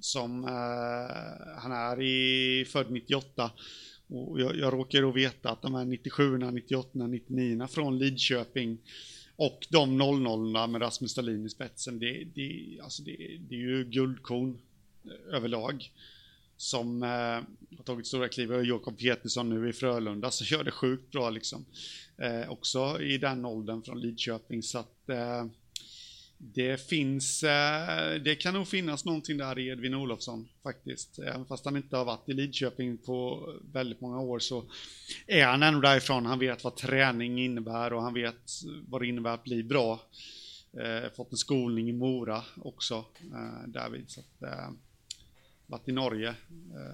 [0.00, 3.50] som eh, han är i, född 98.
[4.08, 8.78] Och jag, jag råkar då veta att de här 97, 98, 99 från Lidköping
[9.36, 13.16] och de 00 med Rasmus Stalin i spetsen, det, det, alltså det,
[13.48, 14.58] det är ju guldkorn
[15.04, 15.92] eh, överlag.
[16.58, 17.08] Som eh,
[17.76, 18.52] har tagit stora kliv.
[18.52, 21.64] Och Jakob Petersson nu i Frölunda som gör det sjukt bra liksom.
[22.16, 24.62] Eh, också i den åldern från Lidköping.
[24.62, 25.46] Så att eh,
[26.38, 31.18] det finns, eh, det kan nog finnas någonting där i Edvin Olofsson faktiskt.
[31.18, 34.64] Även fast han inte har varit i Lidköping på väldigt många år så
[35.26, 36.26] är han ändå därifrån.
[36.26, 38.50] Han vet vad träning innebär och han vet
[38.88, 40.00] vad det innebär att bli bra.
[40.72, 44.10] Eh, fått en skolning i Mora också, eh, därvid.
[44.10, 44.76] Så att,
[45.66, 46.34] varit i Norge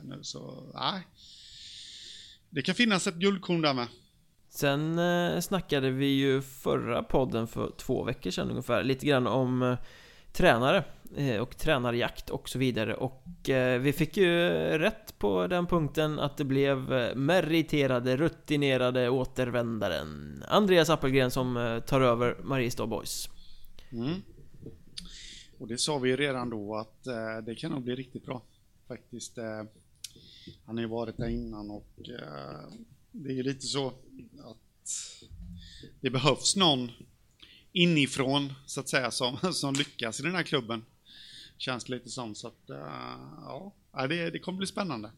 [0.03, 1.03] nu så, nej.
[2.51, 3.87] Det kan finnas ett guldkorn där med.
[4.55, 9.63] Sen eh, snackade vi ju förra podden för två veckor sedan ungefär lite grann om
[9.63, 9.79] eh,
[10.33, 10.85] tränare
[11.17, 16.19] eh, och tränarjakt och så vidare och eh, vi fick ju rätt på den punkten
[16.19, 23.29] att det blev eh, meriterade, rutinerade återvändaren Andreas Appelgren som eh, tar över Mariestad Boys.
[23.93, 24.23] Mm.
[25.59, 27.05] Och det sa vi redan då att
[27.47, 28.43] det kan nog bli riktigt bra
[28.89, 29.39] faktiskt.
[30.67, 32.11] Han har ju varit där innan och
[33.13, 33.97] det är ju lite så att
[36.01, 36.91] det behövs någon
[37.73, 40.85] inifrån så att säga som, som lyckas i den här klubben.
[41.57, 42.77] Känns lite som så att eh,
[43.93, 45.11] ja, det, det kommer bli spännande.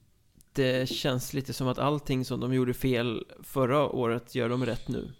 [0.52, 4.88] Det känns lite som att allting som de gjorde fel förra året gör de rätt
[4.88, 5.12] nu.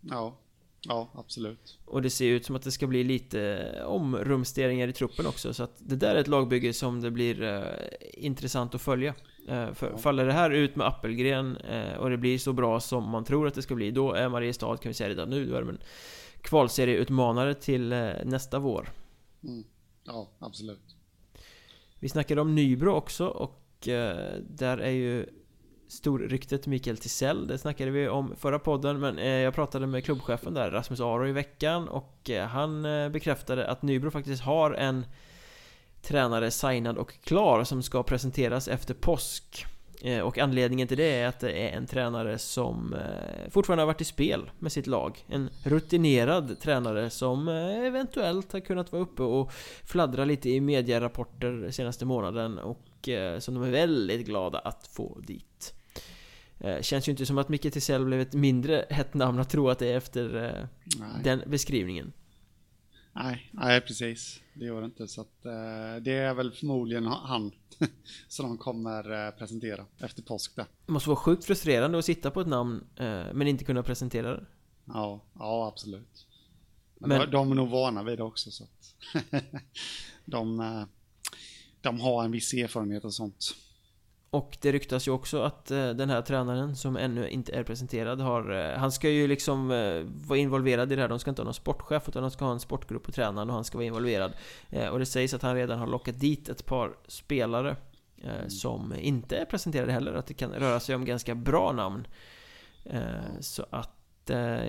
[0.00, 0.38] Ja,
[0.80, 1.78] ja absolut.
[1.84, 5.62] Och det ser ut som att det ska bli lite omrumsteringar i truppen också så
[5.62, 7.62] att det där är ett lagbygge som det blir eh,
[8.12, 9.14] intressant att följa.
[9.48, 13.10] Eh, för faller det här ut med Appelgren eh, och det blir så bra som
[13.10, 15.54] man tror att det ska bli Då är Mariestad, kan vi säga redan nu, då
[15.56, 15.80] är de en
[16.40, 18.88] kvalserieutmanare till eh, nästa vår
[19.42, 19.64] Mm.
[20.04, 20.96] Ja, absolut.
[21.98, 23.64] Vi snackade om Nybro också och
[24.40, 25.26] där är ju
[25.88, 30.70] storryktet Mikael Tisell Det snackade vi om förra podden men jag pratade med klubbchefen där
[30.70, 32.82] Rasmus Aro i veckan och han
[33.12, 35.04] bekräftade att Nybro faktiskt har en
[36.02, 39.66] tränare signad och klar som ska presenteras efter påsk.
[40.02, 43.86] Eh, Och anledningen till det är att det är en tränare som eh, fortfarande har
[43.86, 45.24] varit i spel med sitt lag.
[45.28, 49.52] En rutinerad tränare som eh, eventuellt har kunnat vara uppe och
[49.84, 52.84] fladdra lite i medierapporter senaste månaden och
[53.38, 55.74] som de är väldigt glada att få dit.
[56.80, 59.78] Känns ju inte som att Micke Tisell blev ett mindre hett namn att tro att
[59.78, 60.52] det är efter
[60.98, 61.08] Nej.
[61.24, 62.12] den beskrivningen
[63.22, 64.40] Nej, nej, precis.
[64.54, 65.08] Det gör det inte.
[65.08, 67.52] Så att, eh, det är väl förmodligen han
[68.28, 70.66] som de kommer eh, presentera efter påsk där.
[70.86, 74.30] Det måste vara sjukt frustrerande att sitta på ett namn eh, men inte kunna presentera
[74.36, 74.46] det
[74.84, 76.26] Ja, ja absolut.
[76.98, 78.50] Men, Men- De, är nog vana vid det också.
[78.50, 78.94] Så att
[80.24, 80.84] de, eh,
[81.80, 83.54] de har en viss erfarenhet och sånt.
[84.30, 88.20] Och det ryktas ju också att eh, den här tränaren som ännu inte är presenterad
[88.20, 91.08] har eh, Han ska ju liksom eh, vara involverad i det här.
[91.08, 93.54] De ska inte ha någon sportchef utan de ska ha en sportgrupp på tränaren och
[93.54, 94.32] han ska vara involverad.
[94.92, 97.76] Och det sägs att han redan har lockat dit ett par spelare
[98.16, 102.06] eh, Som inte är presenterade heller Att det kan röra sig om ganska bra namn.
[103.40, 103.90] Så att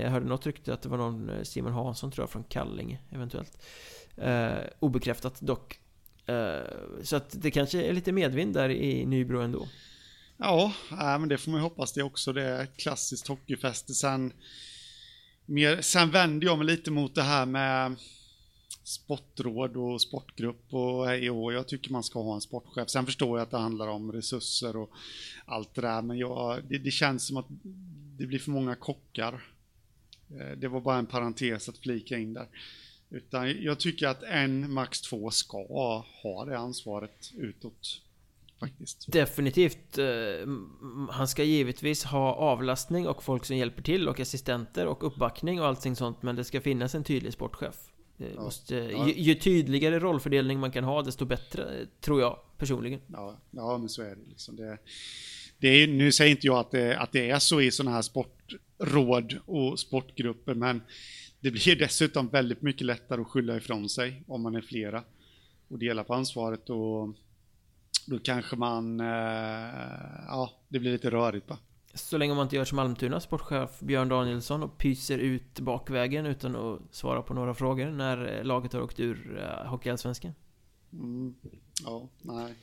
[0.02, 3.58] Jag hörde något rykte att det var någon Simon Hansson tror jag från Kallinge eventuellt.
[4.80, 5.80] Obekräftat dock
[6.30, 9.68] Eh, så att det kanske är lite medvind där i Nybro ändå
[10.42, 12.34] Ja, men det får man ju hoppas det också.
[12.34, 13.94] Det är ett klassiskt hockeyfäste.
[13.94, 14.34] Sen,
[15.46, 17.96] mer, sen vänder jag mig lite mot det här med
[18.84, 21.26] sportråd och sportgrupp och hej.
[21.26, 22.90] Jag tycker man ska ha en sportchef.
[22.90, 24.92] Sen förstår jag att det handlar om resurser och
[25.46, 27.48] allt det där, men jag, det, det känns som att
[28.18, 29.44] det blir för många kockar.
[30.40, 32.48] Eh, det var bara en parentes att flika in där.
[33.10, 38.02] Utan jag tycker att en, max två ska ha det ansvaret utåt.
[38.60, 39.12] Faktiskt.
[39.12, 39.98] Definitivt.
[39.98, 40.06] eh,
[41.12, 45.68] Han ska givetvis ha avlastning och folk som hjälper till och assistenter och uppbackning och
[45.68, 47.76] allting sånt men det ska finnas en tydlig sportchef.
[48.18, 48.42] Ja.
[48.42, 53.02] måste, ju, ju tydligare rollfördelning man kan ha desto bättre, tror jag personligen.
[53.08, 54.30] Ja, ja men så är det.
[54.30, 54.56] Liksom.
[54.56, 54.78] det,
[55.58, 58.02] det är, nu säger inte jag att det, att det är så i sådana här
[58.02, 60.82] sportråd och sportgrupper, men
[61.40, 65.04] det blir dessutom väldigt mycket lättare att skylla ifrån sig om man är flera
[65.68, 67.16] och dela på ansvaret och
[68.08, 69.06] då kanske man, eh,
[70.28, 71.60] ja, det blir lite rörigt bara.
[71.94, 76.56] Så länge man inte gör som Almtuna sportchef Björn Danielsson och pyser ut bakvägen utan
[76.56, 80.34] att svara på några frågor när eh, laget har åkt ur uh, Hockeyallsvenskan.
[80.94, 81.36] Mm,
[81.86, 82.56] ja, nej.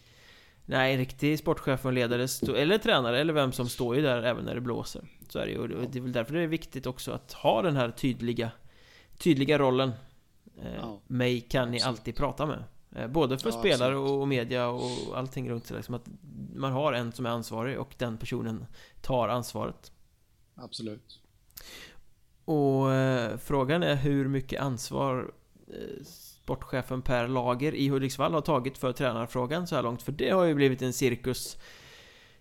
[0.68, 4.45] Nej, en riktig sportchef och ledare, eller tränare, eller vem som står ju där även
[4.45, 5.09] när det blåser.
[5.29, 5.59] Så är det ju.
[5.59, 8.51] Och det är väl därför det är viktigt också att ha den här tydliga,
[9.19, 9.93] tydliga rollen.
[10.62, 12.64] Eh, Ja, mig kan ni alltid prata med.
[12.97, 14.11] Eh, både för Ja, spelare absolut.
[14.21, 16.07] och media och allting runt sig liksom att
[16.55, 18.67] man har en som är ansvarig och den personen
[19.03, 19.93] tar ansvaret.
[20.55, 21.21] Absolut.
[22.45, 25.33] Och eh, frågan är hur mycket ansvar
[25.69, 30.03] eh, sportchefen Per Lager i Hudiksvall har tagit för tränarfrågan så här långt.
[30.03, 31.57] För det har ju blivit en cirkus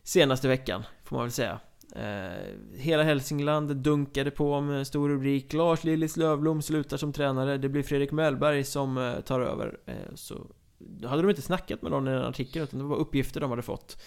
[0.04, 1.60] senaste veckan, får man väl säga.
[1.96, 5.54] Eh, hela Hälsingland dunkade på med en stor rubrik.
[5.54, 7.58] Lars Lillis Lövblom slutar som tränare.
[7.58, 9.78] Det blir Fredrik Mellberg som eh, tar över.
[9.86, 12.98] Eh, Så då hade de inte snackat med någon i den artikeln utan det var
[12.98, 14.02] uppgifter de hade fått.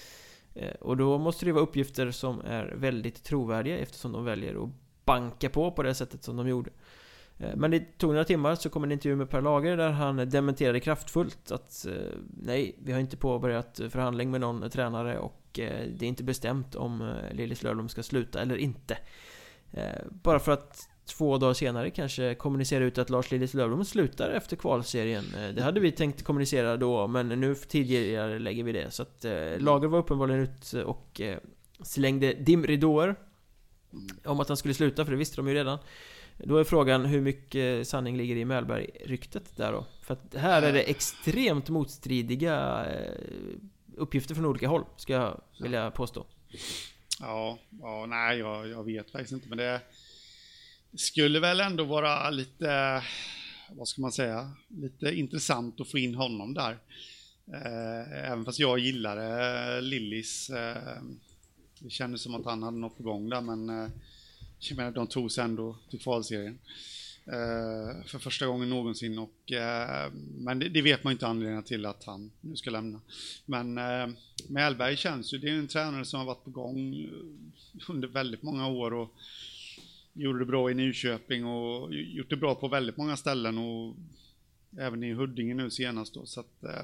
[0.54, 4.70] Eh, Och då måste det vara uppgifter som är väldigt trovärdiga eftersom de väljer att
[5.04, 6.70] banka på på det sättet som de gjorde.
[7.38, 10.16] Eh, men det tog några timmar så kom en intervju med Per Lager där han
[10.16, 11.92] dementerade kraftfullt att eh,
[12.42, 16.74] Nej, vi har inte påbörjat förhandling med någon tränare och Eh, det är inte bestämt
[16.74, 18.98] om eh, Lillis Löfblom ska sluta eller inte.
[19.72, 24.30] Eh, bara för att två dagar senare kanske kommunicera ut att Lars Lillis Löfblom slutar
[24.30, 25.24] efter kvalserien.
[25.54, 28.90] Det hade vi tänkt kommunicera då, men nu tidigare lägger vi det.
[28.90, 31.38] Så att eh, Lager var uppenbarligen ut och eh,
[31.82, 33.16] slängde dimridåer
[34.24, 35.78] om att han skulle sluta, för det visste de ju redan.
[36.44, 39.86] Då är frågan hur mycket sanning ligger i Mellberg-ryktet där då?
[40.02, 43.22] För att här är det extremt motstridiga eh,
[43.98, 46.26] uppgifter från olika håll, ska jag vilja påstå.
[47.20, 49.80] Ja, ja nej, jag, jag vet faktiskt inte, men det
[50.94, 53.02] skulle väl ändå vara lite,
[53.70, 56.78] vad ska man säga, lite intressant att få in honom där.
[57.52, 59.24] Eh, även fast jag gillade
[59.76, 60.50] eh, Lillis.
[60.50, 61.02] Eh,
[61.78, 63.90] det kändes som att han hade något på gång där, men
[64.58, 66.58] jag menar, de tog sig ändå till kvalserien.
[67.32, 71.62] Eh, för första gången någonsin och eh, men det, det vet man ju inte anledningen
[71.62, 73.00] till att han nu ska lämna.
[73.44, 74.08] Men eh,
[74.48, 78.42] Mellberg känns ju, det är en tränare som har varit på gång eh, under väldigt
[78.42, 79.14] många år och
[80.12, 83.94] gjorde det bra i Nyköping och gjort det bra på väldigt många ställen och
[84.78, 86.26] även i Huddinge nu senast då.
[86.26, 86.82] Så att, eh,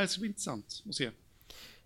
[0.00, 1.10] det ska bli intressant att se.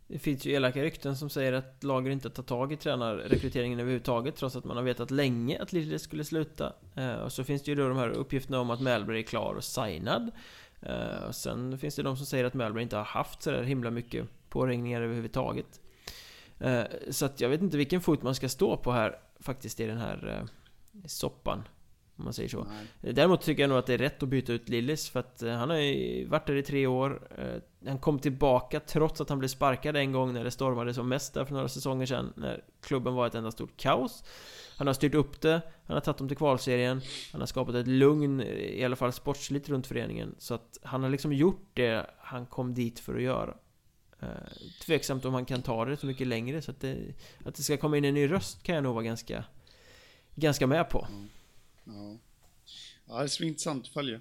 [0.09, 4.37] Det finns ju elaka rykten som säger att Lager inte tar tag i tränarrekryteringen överhuvudtaget
[4.37, 6.73] Trots att man har vetat länge att Lille skulle sluta.
[6.95, 9.55] Eh, Och så finns det ju då de här uppgifterna om att Mellberg är klar
[9.55, 10.31] och signad.
[10.83, 13.91] Eh, Och sen finns det de som säger att Mellberg inte har haft sådär himla
[13.91, 15.81] mycket påringningar överhuvudtaget.
[16.59, 19.87] Eh, Så att jag vet inte vilken fot man ska stå på här faktiskt i
[19.87, 20.49] den här eh,
[21.07, 21.63] soppan.
[22.19, 22.67] Om man säger så.
[23.01, 23.13] Nej.
[23.13, 25.53] Däremot tycker jag nog att det är rätt att byta ut Lillis för att eh,
[25.55, 27.29] han har ju varit där i tre år.
[27.39, 31.09] Eh, Han kom tillbaka trots att han blev sparkad en gång när det stormade som
[31.09, 34.25] mest där för några säsonger sedan När klubben var ett enda stort kaos.
[34.77, 37.01] Han har styrt upp det Han har tagit dem till kvalserien
[37.33, 40.35] Han har skapat ett lugn, i alla fall sportsligt runt föreningen.
[40.39, 43.55] Så att han har liksom gjort det han kom dit för att göra.
[44.21, 44.29] Eh,
[44.87, 46.97] Tveksamt om han kan ta det så mycket längre så att det,
[47.45, 49.45] att det ska komma in en ny röst kan jag nog vara ganska
[50.35, 51.07] Ganska med på
[51.87, 52.19] Ja.
[53.07, 54.21] ja, det ska bli intressant att följa.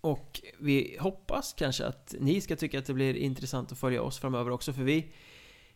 [0.00, 4.18] Och vi hoppas kanske att ni ska tycka att det blir intressant att följa oss
[4.18, 5.12] framöver också för vi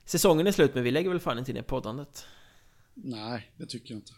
[0.05, 2.27] Säsongen är slut men vi lägger väl fan inte ner poddandet
[2.95, 4.12] Nej, det tycker jag inte.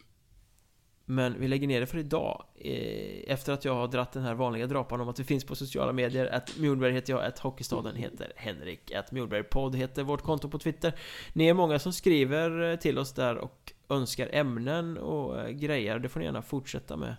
[1.05, 4.33] Men vi lägger ner det för idag eh, Efter att jag har dratt den här
[4.33, 7.95] vanliga drapan om att vi finns på sociala medier Att Mjolberg heter jag, att Hockeystaden
[7.95, 10.93] heter Henrik Att Mjolbergpodd heter vårt konto på Twitter
[11.33, 15.99] Ni är många som skriver eh, till oss där och önskar ämnen och eh, grejer
[15.99, 17.15] Det får ni gärna fortsätta med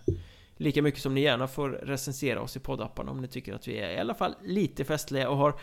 [0.57, 3.77] Lika mycket som ni gärna får recensera oss i poddapparna om ni tycker att vi
[3.79, 5.59] är i alla fall lite festliga och har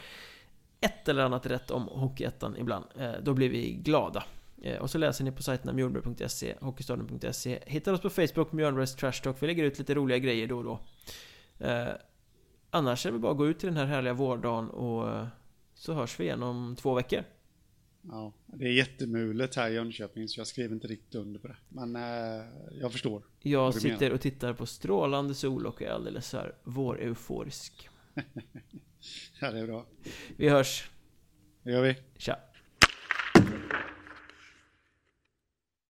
[0.81, 2.85] ett eller annat rätt om Hockeyettan ibland.
[2.99, 4.25] Eh, då blir vi glada.
[4.63, 9.13] Eh, och så läser ni på sajterna mjölnberg.se, hockeystaden.se Hittar oss på Facebook, Mjölnbergs Trash
[9.23, 9.37] Talk.
[9.41, 10.81] Vi lägger ut lite roliga grejer då och då.
[12.71, 15.27] Annars är det bara att gå ut till den här härliga vårdagen och
[15.75, 17.25] så hörs vi igen om två veckor.
[18.03, 21.57] Ja, det är jättemulet här i Jönköping så jag skriver inte riktigt under på det.
[21.69, 22.45] Men eh,
[22.81, 23.23] jag förstår.
[23.41, 24.11] Jag sitter menar.
[24.11, 27.89] och tittar på strålande sol och är alldeles så här vår-euforisk.
[29.41, 29.87] Ja, det är bra.
[30.37, 30.91] Vi hörs.
[31.63, 31.97] Det gör vi.
[32.17, 32.39] Tja!